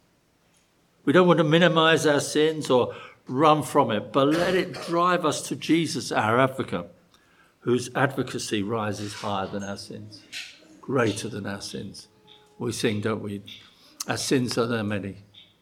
We 1.06 1.14
don't 1.14 1.26
want 1.26 1.38
to 1.38 1.44
minimize 1.44 2.06
our 2.06 2.20
sins 2.20 2.68
or 2.68 2.94
run 3.26 3.62
from 3.62 3.90
it, 3.90 4.12
but 4.12 4.28
let 4.28 4.54
it 4.54 4.74
drive 4.84 5.24
us 5.24 5.48
to 5.48 5.56
Jesus, 5.56 6.12
our 6.12 6.38
advocate, 6.38 6.92
whose 7.60 7.88
advocacy 7.94 8.62
rises 8.62 9.14
higher 9.14 9.46
than 9.46 9.62
our 9.64 9.78
sins, 9.78 10.22
greater 10.82 11.28
than 11.28 11.46
our 11.46 11.62
sins. 11.62 12.08
We 12.58 12.72
sing, 12.72 13.00
don't 13.00 13.22
we? 13.22 13.40
Our 14.06 14.18
sins 14.18 14.58
are 14.58 14.66
there 14.66 14.84
many, 14.84 15.16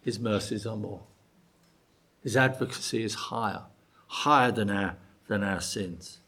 his 0.09 0.19
mercies 0.19 0.67
are 0.67 0.75
more. 0.75 1.03
His 2.23 2.35
advocacy 2.35 3.05
is 3.05 3.15
higher, 3.15 3.65
higher 4.07 4.51
than 4.51 4.71
our, 4.71 4.97
than 5.27 5.45
our 5.45 5.61
sins. 5.61 6.21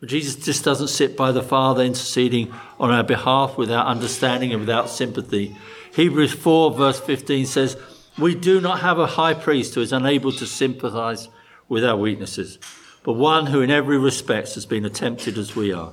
But 0.00 0.08
Jesus 0.08 0.34
just 0.44 0.64
doesn't 0.64 0.88
sit 0.88 1.16
by 1.16 1.30
the 1.30 1.44
Father 1.44 1.84
interceding 1.84 2.52
on 2.80 2.90
our 2.90 3.04
behalf 3.04 3.56
without 3.56 3.86
understanding 3.86 4.50
and 4.50 4.62
without 4.62 4.90
sympathy. 4.90 5.56
Hebrews 5.94 6.32
4, 6.32 6.72
verse 6.72 6.98
15 6.98 7.46
says, 7.46 7.76
We 8.18 8.34
do 8.34 8.60
not 8.60 8.80
have 8.80 8.98
a 8.98 9.06
high 9.06 9.34
priest 9.34 9.76
who 9.76 9.80
is 9.80 9.92
unable 9.92 10.32
to 10.32 10.44
sympathize 10.44 11.28
with 11.68 11.84
our 11.84 11.96
weaknesses, 11.96 12.58
but 13.04 13.12
one 13.12 13.46
who 13.46 13.60
in 13.60 13.70
every 13.70 13.96
respect 13.96 14.54
has 14.54 14.66
been 14.66 14.90
tempted 14.90 15.38
as 15.38 15.54
we 15.54 15.72
are, 15.72 15.92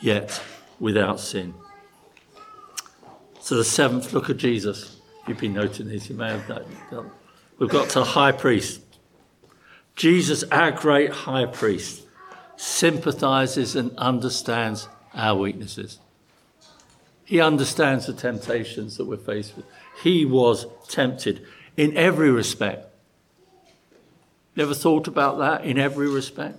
yet 0.00 0.42
without 0.80 1.20
sin. 1.20 1.54
So 3.38 3.54
the 3.54 3.64
seventh 3.64 4.12
look 4.12 4.28
at 4.28 4.38
Jesus 4.38 4.97
you've 5.28 5.38
been 5.38 5.54
noting 5.54 5.88
these, 5.88 6.08
you 6.08 6.16
may 6.16 6.30
have 6.30 6.46
done. 6.46 7.10
We've 7.58 7.68
got 7.68 7.90
to 7.90 8.00
the 8.00 8.04
high 8.04 8.32
priest. 8.32 8.80
Jesus, 9.96 10.44
our 10.44 10.70
great 10.70 11.10
high 11.10 11.46
priest, 11.46 12.04
sympathizes 12.56 13.76
and 13.76 13.96
understands 13.98 14.88
our 15.14 15.36
weaknesses. 15.36 15.98
He 17.24 17.40
understands 17.40 18.06
the 18.06 18.12
temptations 18.12 18.96
that 18.96 19.04
we're 19.04 19.16
faced 19.16 19.56
with. 19.56 19.66
He 20.02 20.24
was 20.24 20.66
tempted 20.88 21.44
in 21.76 21.96
every 21.96 22.30
respect. 22.30 22.86
Never 24.56 24.74
thought 24.74 25.06
about 25.06 25.38
that 25.38 25.64
in 25.64 25.78
every 25.78 26.08
respect? 26.08 26.58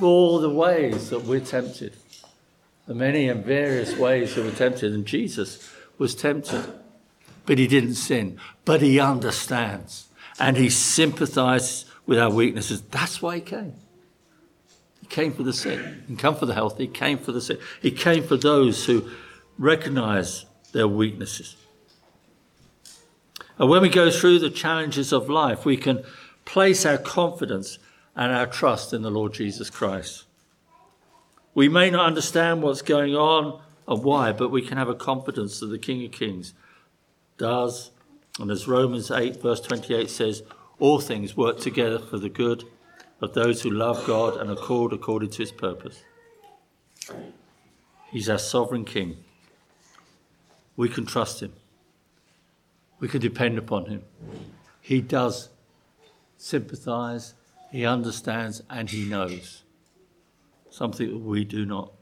All 0.00 0.40
the 0.40 0.50
ways 0.50 1.10
that 1.10 1.24
we're 1.24 1.40
tempted, 1.40 1.94
the 2.86 2.94
many 2.94 3.28
and 3.28 3.44
various 3.44 3.96
ways 3.96 4.34
that 4.34 4.44
we're 4.44 4.52
tempted, 4.52 4.92
and 4.92 5.06
Jesus 5.06 5.70
was 5.96 6.14
tempted 6.14 6.66
but 7.48 7.56
he 7.56 7.66
didn't 7.66 7.94
sin. 7.94 8.38
But 8.66 8.82
he 8.82 9.00
understands 9.00 10.08
and 10.38 10.58
he 10.58 10.68
sympathizes 10.68 11.86
with 12.04 12.18
our 12.18 12.30
weaknesses. 12.30 12.82
That's 12.82 13.22
why 13.22 13.36
he 13.36 13.40
came. 13.40 13.72
He 15.00 15.06
came 15.06 15.32
for 15.32 15.44
the 15.44 15.54
sick. 15.54 15.80
He 16.06 16.14
came 16.14 16.34
for 16.34 16.44
the 16.44 16.52
healthy. 16.52 16.84
He 16.84 16.92
came 16.92 17.16
for 17.16 17.32
the 17.32 17.40
sick. 17.40 17.58
He 17.80 17.90
came 17.90 18.22
for 18.22 18.36
those 18.36 18.84
who 18.84 19.08
recognize 19.56 20.44
their 20.72 20.86
weaknesses. 20.86 21.56
And 23.58 23.70
when 23.70 23.80
we 23.80 23.88
go 23.88 24.10
through 24.10 24.40
the 24.40 24.50
challenges 24.50 25.10
of 25.10 25.30
life, 25.30 25.64
we 25.64 25.78
can 25.78 26.04
place 26.44 26.84
our 26.84 26.98
confidence 26.98 27.78
and 28.14 28.30
our 28.30 28.46
trust 28.46 28.92
in 28.92 29.00
the 29.00 29.10
Lord 29.10 29.32
Jesus 29.32 29.70
Christ. 29.70 30.24
We 31.54 31.70
may 31.70 31.88
not 31.88 32.04
understand 32.04 32.60
what's 32.60 32.82
going 32.82 33.16
on 33.16 33.58
and 33.88 34.04
why, 34.04 34.32
but 34.32 34.50
we 34.50 34.60
can 34.60 34.76
have 34.76 34.90
a 34.90 34.94
confidence 34.94 35.60
that 35.60 35.68
the 35.68 35.78
King 35.78 36.04
of 36.04 36.12
Kings 36.12 36.52
does. 37.38 37.90
And 38.38 38.50
as 38.50 38.68
Romans 38.68 39.10
8, 39.10 39.40
verse 39.40 39.60
28 39.60 40.10
says, 40.10 40.42
all 40.78 41.00
things 41.00 41.36
work 41.36 41.58
together 41.58 41.98
for 41.98 42.18
the 42.18 42.28
good 42.28 42.64
of 43.20 43.34
those 43.34 43.62
who 43.62 43.70
love 43.70 44.06
God 44.06 44.36
and 44.36 44.48
are 44.50 44.56
called 44.56 44.92
according 44.92 45.30
to 45.30 45.38
his 45.38 45.50
purpose. 45.50 46.02
He's 48.10 48.28
our 48.28 48.38
sovereign 48.38 48.84
king. 48.84 49.16
We 50.76 50.88
can 50.88 51.04
trust 51.04 51.42
him. 51.42 51.52
We 53.00 53.08
can 53.08 53.20
depend 53.20 53.58
upon 53.58 53.86
him. 53.86 54.02
He 54.80 55.00
does 55.00 55.48
sympathize, 56.36 57.34
he 57.70 57.84
understands, 57.84 58.62
and 58.70 58.88
he 58.88 59.04
knows. 59.04 59.62
Something 60.70 61.08
that 61.08 61.18
we 61.18 61.44
do 61.44 61.66
not. 61.66 61.92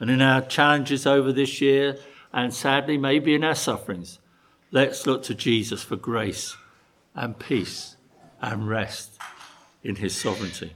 And 0.00 0.10
in 0.10 0.22
our 0.22 0.40
challenges 0.40 1.06
over 1.06 1.32
this 1.32 1.60
year, 1.60 1.98
and 2.34 2.52
sadly, 2.52 2.98
maybe 2.98 3.32
in 3.32 3.44
our 3.44 3.54
sufferings, 3.54 4.18
let's 4.72 5.06
look 5.06 5.22
to 5.22 5.36
Jesus 5.36 5.84
for 5.84 5.94
grace 5.94 6.56
and 7.14 7.38
peace 7.38 7.96
and 8.42 8.68
rest 8.68 9.16
in 9.84 9.94
his 9.94 10.16
sovereignty. 10.16 10.72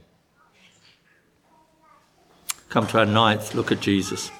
Come 2.69 2.87
to 2.87 2.99
our 2.99 3.05
ninth 3.05 3.53
look 3.53 3.73
at 3.73 3.81
Jesus. 3.81 4.31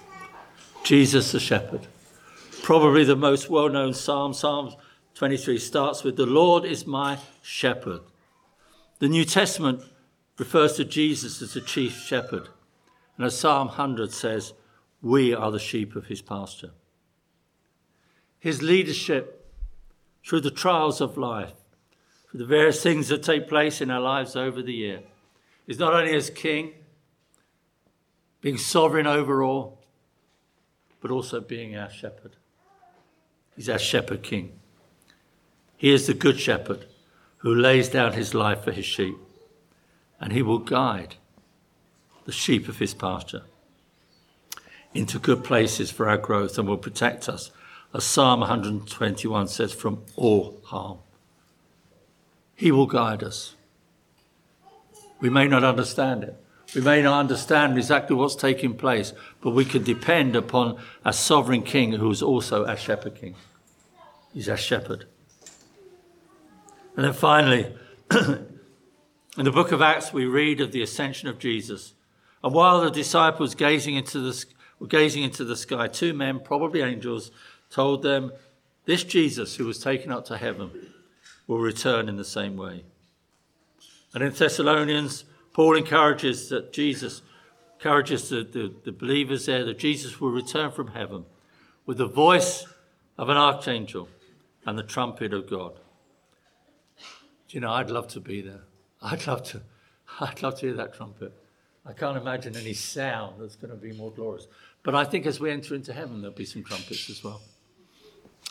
Jesus 0.83 1.33
the 1.33 1.41
shepherd. 1.41 1.87
Probably 2.63 3.03
the 3.03 3.17
most 3.17 3.49
well 3.49 3.67
known 3.67 3.93
psalm, 3.93 4.33
Psalm 4.33 4.75
23, 5.15 5.57
starts 5.57 6.05
with, 6.05 6.15
The 6.15 6.25
Lord 6.25 6.63
is 6.63 6.87
my 6.87 7.17
shepherd. 7.41 7.99
The 8.99 9.09
New 9.09 9.25
Testament 9.25 9.83
refers 10.37 10.77
to 10.77 10.85
Jesus 10.85 11.41
as 11.41 11.53
the 11.53 11.59
chief 11.59 11.97
shepherd. 11.97 12.47
And 13.17 13.25
as 13.25 13.37
Psalm 13.37 13.67
100 13.67 14.13
says, 14.13 14.53
We 15.01 15.33
are 15.33 15.51
the 15.51 15.59
sheep 15.59 15.97
of 15.97 16.05
his 16.05 16.21
pasture 16.21 16.71
his 18.39 18.61
leadership 18.61 19.51
through 20.25 20.41
the 20.41 20.51
trials 20.51 21.01
of 21.01 21.17
life, 21.17 21.53
through 22.29 22.39
the 22.39 22.45
various 22.45 22.81
things 22.81 23.09
that 23.09 23.23
take 23.23 23.47
place 23.47 23.81
in 23.81 23.91
our 23.91 23.99
lives 23.99 24.35
over 24.35 24.61
the 24.61 24.73
year, 24.73 25.01
is 25.67 25.79
not 25.79 25.93
only 25.93 26.13
as 26.13 26.29
king, 26.29 26.73
being 28.41 28.57
sovereign 28.57 29.07
over 29.07 29.43
all, 29.43 29.83
but 31.01 31.11
also 31.11 31.39
being 31.39 31.75
our 31.75 31.89
shepherd. 31.89 32.35
He's 33.55 33.69
our 33.69 33.79
shepherd 33.79 34.23
king. 34.23 34.59
He 35.75 35.91
is 35.91 36.07
the 36.07 36.13
good 36.13 36.39
shepherd 36.39 36.85
who 37.37 37.53
lays 37.53 37.89
down 37.89 38.13
his 38.13 38.33
life 38.33 38.63
for 38.63 38.71
his 38.71 38.85
sheep, 38.85 39.17
and 40.19 40.33
he 40.33 40.41
will 40.41 40.59
guide 40.59 41.15
the 42.25 42.31
sheep 42.31 42.67
of 42.67 42.79
his 42.79 42.93
pasture 42.93 43.43
into 44.93 45.19
good 45.19 45.43
places 45.43 45.91
for 45.91 46.09
our 46.09 46.17
growth 46.17 46.57
and 46.57 46.67
will 46.67 46.77
protect 46.77 47.29
us 47.29 47.51
as 47.93 48.03
Psalm 48.03 48.41
121 48.41 49.47
says, 49.47 49.73
from 49.73 50.03
all 50.15 50.59
harm. 50.65 50.99
He 52.55 52.71
will 52.71 52.87
guide 52.87 53.23
us. 53.23 53.55
We 55.19 55.29
may 55.29 55.47
not 55.47 55.63
understand 55.63 56.23
it. 56.23 56.35
We 56.75 56.81
may 56.81 57.01
not 57.01 57.19
understand 57.19 57.77
exactly 57.77 58.15
what's 58.15 58.35
taking 58.35 58.75
place, 58.75 59.13
but 59.41 59.51
we 59.51 59.65
can 59.65 59.83
depend 59.83 60.35
upon 60.35 60.77
a 61.03 61.11
sovereign 61.11 61.63
king 61.63 61.93
who 61.93 62.11
is 62.11 62.21
also 62.21 62.65
our 62.65 62.77
shepherd 62.77 63.15
king. 63.15 63.35
He's 64.33 64.47
our 64.47 64.57
shepherd. 64.57 65.05
And 66.95 67.05
then 67.05 67.13
finally, 67.13 67.73
in 68.11 69.45
the 69.45 69.51
book 69.51 69.71
of 69.71 69.81
Acts, 69.81 70.13
we 70.13 70.25
read 70.25 70.61
of 70.61 70.71
the 70.71 70.83
ascension 70.83 71.27
of 71.27 71.39
Jesus. 71.39 71.93
And 72.43 72.53
while 72.53 72.81
the 72.81 72.91
disciples 72.91 73.55
gazing 73.55 73.95
into 73.95 74.19
the, 74.19 74.45
were 74.79 74.87
gazing 74.87 75.23
into 75.23 75.43
the 75.43 75.55
sky, 75.55 75.87
two 75.87 76.13
men, 76.13 76.39
probably 76.39 76.81
angels, 76.81 77.31
told 77.69 78.03
them, 78.03 78.31
This 78.85 79.03
Jesus 79.03 79.55
who 79.55 79.65
was 79.65 79.79
taken 79.79 80.11
up 80.11 80.25
to 80.25 80.37
heaven 80.37 80.71
will 81.47 81.59
return 81.59 82.09
in 82.09 82.17
the 82.17 82.25
same 82.25 82.57
way. 82.57 82.83
And 84.13 84.23
in 84.23 84.33
Thessalonians, 84.33 85.25
Paul 85.53 85.75
encourages 85.75 86.49
that 86.49 86.73
Jesus, 86.73 87.21
encourages 87.75 88.29
the, 88.29 88.43
the, 88.43 88.73
the 88.85 88.91
believers 88.91 89.45
there 89.45 89.65
that 89.65 89.79
Jesus 89.79 90.19
will 90.19 90.31
return 90.31 90.71
from 90.71 90.89
heaven 90.89 91.25
with 91.85 91.97
the 91.97 92.07
voice 92.07 92.65
of 93.17 93.29
an 93.29 93.37
archangel 93.37 94.07
and 94.65 94.77
the 94.77 94.83
trumpet 94.83 95.33
of 95.33 95.49
God. 95.49 95.73
Do 97.47 97.57
you 97.57 97.61
know, 97.61 97.71
I'd 97.71 97.89
love 97.89 98.07
to 98.09 98.19
be 98.19 98.41
there. 98.41 98.61
I'd 99.01 99.25
love 99.25 99.43
to, 99.45 99.61
I'd 100.19 100.41
love 100.43 100.59
to 100.59 100.67
hear 100.67 100.75
that 100.75 100.93
trumpet. 100.93 101.33
I 101.85 101.93
can't 101.93 102.17
imagine 102.17 102.55
any 102.55 102.73
sound 102.73 103.41
that's 103.41 103.55
going 103.55 103.71
to 103.71 103.77
be 103.77 103.91
more 103.93 104.11
glorious. 104.11 104.47
But 104.83 104.93
I 104.95 105.05
think 105.05 105.25
as 105.25 105.39
we 105.39 105.49
enter 105.49 105.73
into 105.73 105.93
heaven, 105.93 106.21
there'll 106.21 106.35
be 106.35 106.45
some 106.45 106.63
trumpets 106.63 107.09
as 107.09 107.23
well. 107.23 107.41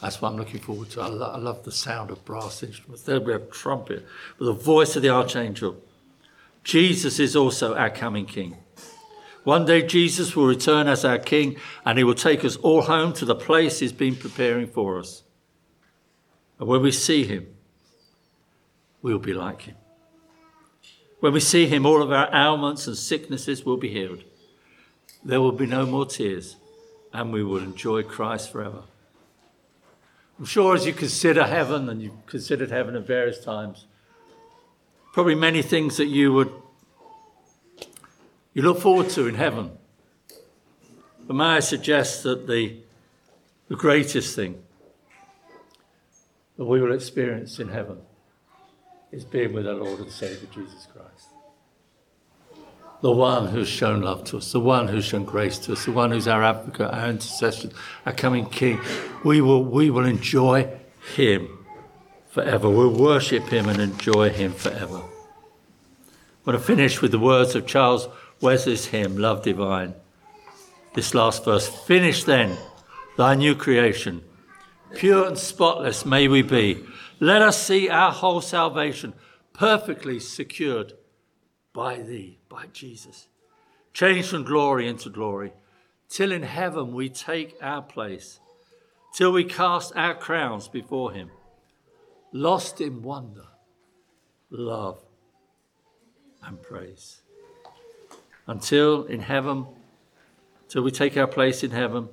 That's 0.00 0.22
what 0.22 0.30
I'm 0.30 0.37
looking 0.37 0.61
forward 0.61 0.90
to. 0.90 1.00
I, 1.00 1.08
lo- 1.08 1.32
I 1.32 1.38
love 1.38 1.64
the 1.64 1.72
sound 1.72 2.11
of 2.11 2.24
brass 2.24 2.62
instruments. 2.62 3.02
There 3.02 3.20
we 3.20 3.32
have 3.32 3.50
trumpet 3.50 4.06
with 4.38 4.46
the 4.46 4.52
voice 4.52 4.94
of 4.94 5.02
the 5.02 5.08
archangel. 5.08 5.76
Jesus 6.62 7.18
is 7.18 7.34
also 7.34 7.74
our 7.74 7.90
coming 7.90 8.26
King. 8.26 8.56
One 9.44 9.64
day 9.64 9.87
Jesus 9.87 10.37
will 10.37 10.46
return 10.46 10.87
as 10.87 11.04
our 11.04 11.18
King 11.18 11.56
and 11.84 11.98
he 11.98 12.04
will 12.04 12.14
take 12.14 12.44
us 12.44 12.56
all 12.56 12.82
home 12.82 13.12
to 13.14 13.24
the 13.24 13.34
place 13.34 13.78
he's 13.78 13.92
been 13.92 14.14
preparing 14.14 14.68
for 14.68 14.98
us. 14.98 15.22
And 16.58 16.68
when 16.68 16.82
we 16.82 16.92
see 16.92 17.24
him, 17.24 17.46
we'll 19.02 19.18
be 19.18 19.32
like 19.32 19.62
him. 19.62 19.76
When 21.20 21.32
we 21.32 21.40
see 21.40 21.66
him, 21.66 21.84
all 21.87 22.02
of 22.02 22.12
our 22.12 22.32
ailments 22.32 22.87
and 22.87 22.96
sicknesses 22.96 23.64
will 23.64 23.76
be 23.76 23.88
healed. 23.88 24.22
There 25.24 25.40
will 25.40 25.52
be 25.52 25.66
no 25.66 25.84
more 25.84 26.06
tears, 26.06 26.56
and 27.12 27.32
we 27.32 27.42
will 27.42 27.58
enjoy 27.58 28.04
Christ 28.04 28.52
forever. 28.52 28.82
I'm 30.38 30.44
sure 30.44 30.74
as 30.74 30.87
you 30.87 30.92
consider 30.92 31.44
heaven, 31.44 31.88
and 31.88 32.01
you've 32.01 32.27
considered 32.27 32.70
heaven 32.70 32.94
at 32.94 33.07
various 33.07 33.42
times, 33.44 33.87
probably 35.12 35.35
many 35.35 35.62
things 35.62 35.96
that 35.96 36.07
you 36.07 36.33
would 36.33 36.53
you 38.59 38.62
look 38.62 38.81
forward 38.81 39.09
to 39.11 39.29
in 39.29 39.37
heaven. 39.37 39.70
But 41.27 41.37
may 41.37 41.44
I 41.44 41.61
suggest 41.61 42.24
that 42.24 42.48
the, 42.48 42.79
the 43.68 43.77
greatest 43.77 44.35
thing 44.35 44.61
that 46.57 46.64
we 46.64 46.81
will 46.81 46.92
experience 46.92 47.61
in 47.61 47.68
heaven 47.68 47.98
is 49.12 49.24
being 49.24 49.53
with 49.53 49.68
our 49.68 49.74
Lord 49.74 50.01
and 50.01 50.11
Saviour 50.11 50.51
Jesus 50.53 50.88
Christ. 50.92 51.28
The 53.00 53.12
one 53.12 53.46
who's 53.46 53.68
shown 53.68 54.02
love 54.02 54.24
to 54.24 54.38
us, 54.38 54.50
the 54.50 54.61
one 54.61 54.88
who's 54.88 55.04
shown 55.04 55.24
grace 55.24 55.58
to 55.61 55.72
us, 55.72 55.84
the 55.84 55.92
one 55.92 56.11
who's 56.11 56.26
our 56.26 56.42
advocate, 56.42 56.92
our 56.92 57.08
intercessor, 57.08 57.70
our 58.04 58.12
coming 58.12 58.46
King. 58.46 58.80
We 59.24 59.40
will, 59.40 59.64
we 59.64 59.88
will 59.90 60.04
enjoy 60.04 60.68
him 61.14 61.64
forever. 62.28 62.68
We'll 62.68 62.98
worship 62.98 63.44
him 63.44 63.68
and 63.68 63.80
enjoy 63.80 64.30
him 64.30 64.52
forever. 64.52 64.96
I 64.96 66.50
want 66.50 66.58
to 66.58 66.64
finish 66.64 67.00
with 67.00 67.12
the 67.12 67.20
words 67.20 67.54
of 67.54 67.66
Charles 67.66 68.08
Wesley's 68.40 68.87
hymn, 68.87 69.16
Love 69.16 69.42
Divine. 69.42 69.94
This 70.94 71.14
last 71.14 71.44
verse 71.44 71.68
Finish 71.68 72.24
then 72.24 72.56
thy 73.16 73.34
new 73.37 73.54
creation. 73.54 74.24
Pure 74.94 75.26
and 75.26 75.38
spotless 75.38 76.04
may 76.04 76.26
we 76.26 76.42
be 76.42 76.84
let 77.20 77.42
us 77.42 77.61
see 77.61 77.88
our 77.88 78.12
whole 78.12 78.40
salvation 78.40 79.12
perfectly 79.52 80.20
secured 80.20 80.94
by 81.72 81.98
thee, 81.98 82.38
by 82.48 82.66
Jesus. 82.72 83.28
Changed 83.92 84.31
from 84.31 84.44
glory 84.44 84.88
into 84.88 85.11
glory, 85.11 85.52
till 86.09 86.33
in 86.33 86.42
heaven 86.42 86.94
we 86.94 87.09
take 87.09 87.57
our 87.61 87.83
place, 87.83 88.40
till 89.14 89.33
we 89.33 89.44
cast 89.44 89.94
our 89.96 90.14
crowns 90.14 90.68
before 90.68 91.12
him, 91.12 91.31
lost 92.33 92.81
in 92.81 93.02
wonder, 93.02 93.46
love, 94.50 94.98
and 96.42 96.62
praise. 96.62 97.22
Until 98.46 99.04
in 99.04 99.20
heaven, 99.20 99.66
till 100.68 100.83
we 100.83 100.90
take 100.90 101.16
our 101.16 101.26
place 101.26 101.62
in 101.62 101.70
heaven, 101.70 102.09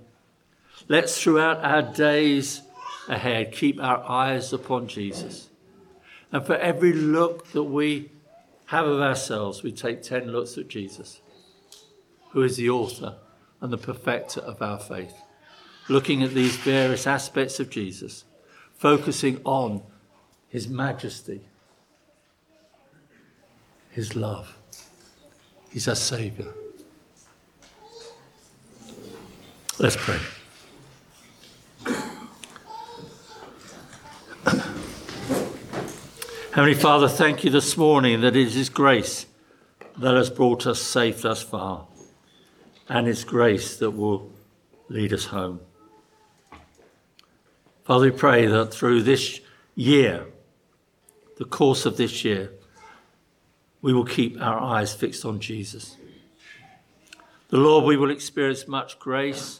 let's 0.88 1.22
throughout 1.22 1.64
our 1.64 1.82
days 1.82 2.62
ahead, 3.08 3.52
keep 3.52 3.82
our 3.82 4.04
eyes 4.10 4.52
upon 4.52 4.88
Jesus. 4.88 5.50
And 6.32 6.46
for 6.46 6.56
every 6.56 6.92
look 6.92 7.52
that 7.52 7.64
we 7.64 8.12
have 8.68 8.88
of 8.88 9.00
ourselves, 9.00 9.64
we 9.64 9.72
take 9.72 10.02
10 10.02 10.32
looks 10.32 10.58
at 10.58 10.68
Jesus, 10.68 11.22
who 12.32 12.42
is 12.42 12.58
the 12.58 12.70
author 12.70 13.16
and 13.62 13.72
the 13.72 13.78
perfecter 13.78 14.42
of 14.42 14.62
our 14.62 14.80
faith. 14.80 15.14
Looking 15.88 16.24
at 16.24 16.34
these 16.34 16.56
various 16.58 17.06
aspects 17.06 17.60
of 17.60 17.70
Jesus, 17.70 18.26
focusing 18.74 19.40
on 19.44 19.84
his 20.50 20.68
majesty, 20.68 21.42
his 23.92 24.16
love. 24.16 24.58
He's 25.70 25.88
our 25.88 25.96
Savior. 25.96 26.54
Let's 29.78 29.98
pray. 29.98 30.20
Heavenly 36.56 36.80
Father, 36.80 37.10
thank 37.10 37.44
you 37.44 37.50
this 37.50 37.76
morning 37.76 38.22
that 38.22 38.34
it 38.34 38.48
is 38.48 38.54
His 38.54 38.70
grace 38.70 39.26
that 39.98 40.16
has 40.16 40.30
brought 40.30 40.66
us 40.66 40.82
safe 40.82 41.22
thus 41.22 41.44
far, 41.44 41.86
and 42.88 43.10
it's 43.10 43.26
grace 43.26 43.76
that 43.76 43.92
will 43.92 44.32
lead 44.88 45.12
us 45.12 45.26
home. 45.26 45.60
Father, 47.84 48.06
we 48.06 48.12
pray 48.12 48.46
that 48.46 48.74
through 48.74 49.04
this 49.04 49.42
year, 49.76 50.28
the 51.36 51.44
course 51.44 51.86
of 51.86 51.98
this 51.98 52.24
year, 52.24 52.54
we 53.82 53.92
will 53.92 54.06
keep 54.06 54.42
our 54.42 54.58
eyes 54.58 54.94
fixed 54.94 55.26
on 55.26 55.42
Jesus. 55.42 55.98
The 57.50 57.58
Lord, 57.58 57.84
we 57.84 57.98
will 57.98 58.12
experience 58.12 58.66
much 58.66 58.98
grace, 58.98 59.60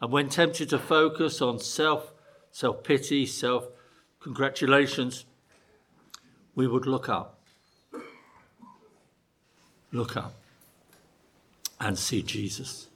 and 0.00 0.10
when 0.10 0.30
tempted 0.30 0.70
to 0.70 0.78
focus 0.78 1.42
on 1.42 1.58
self, 1.58 2.14
self 2.50 2.82
pity, 2.82 3.26
self 3.26 3.66
congratulations, 4.20 5.26
we 6.60 6.66
would 6.66 6.84
look 6.84 7.08
up, 7.08 7.38
look 9.92 10.14
up, 10.14 10.34
and 11.80 11.98
see 11.98 12.20
Jesus, 12.20 12.88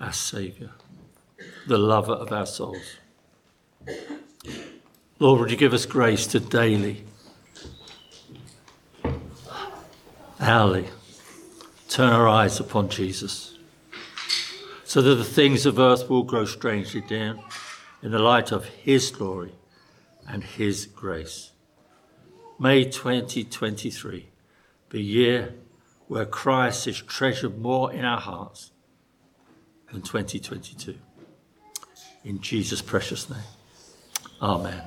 our 0.00 0.12
Saviour, 0.12 0.70
the 1.68 1.78
lover 1.78 2.14
of 2.14 2.32
our 2.32 2.46
souls. 2.46 2.96
Lord, 5.20 5.38
would 5.38 5.50
you 5.52 5.56
give 5.56 5.72
us 5.72 5.86
grace 5.86 6.26
to 6.26 6.40
daily, 6.40 7.04
hourly, 10.40 10.88
turn 11.88 12.12
our 12.12 12.26
eyes 12.26 12.58
upon 12.58 12.88
Jesus, 12.88 13.56
so 14.82 15.00
that 15.00 15.14
the 15.14 15.22
things 15.22 15.64
of 15.64 15.78
earth 15.78 16.10
will 16.10 16.24
grow 16.24 16.44
strangely 16.44 17.02
dim 17.02 17.38
in 18.02 18.10
the 18.10 18.18
light 18.18 18.50
of 18.50 18.64
His 18.64 19.12
glory 19.12 19.52
and 20.26 20.42
His 20.42 20.86
grace. 20.86 21.52
May 22.60 22.84
2023 22.84 24.30
be 24.88 24.98
a 24.98 25.00
year 25.00 25.54
where 26.08 26.26
Christ 26.26 26.88
is 26.88 27.00
treasured 27.00 27.58
more 27.58 27.92
in 27.92 28.04
our 28.04 28.18
hearts 28.18 28.72
than 29.92 30.02
2022. 30.02 30.96
In 32.24 32.40
Jesus' 32.40 32.82
precious 32.82 33.30
name. 33.30 33.38
Amen. 34.42 34.82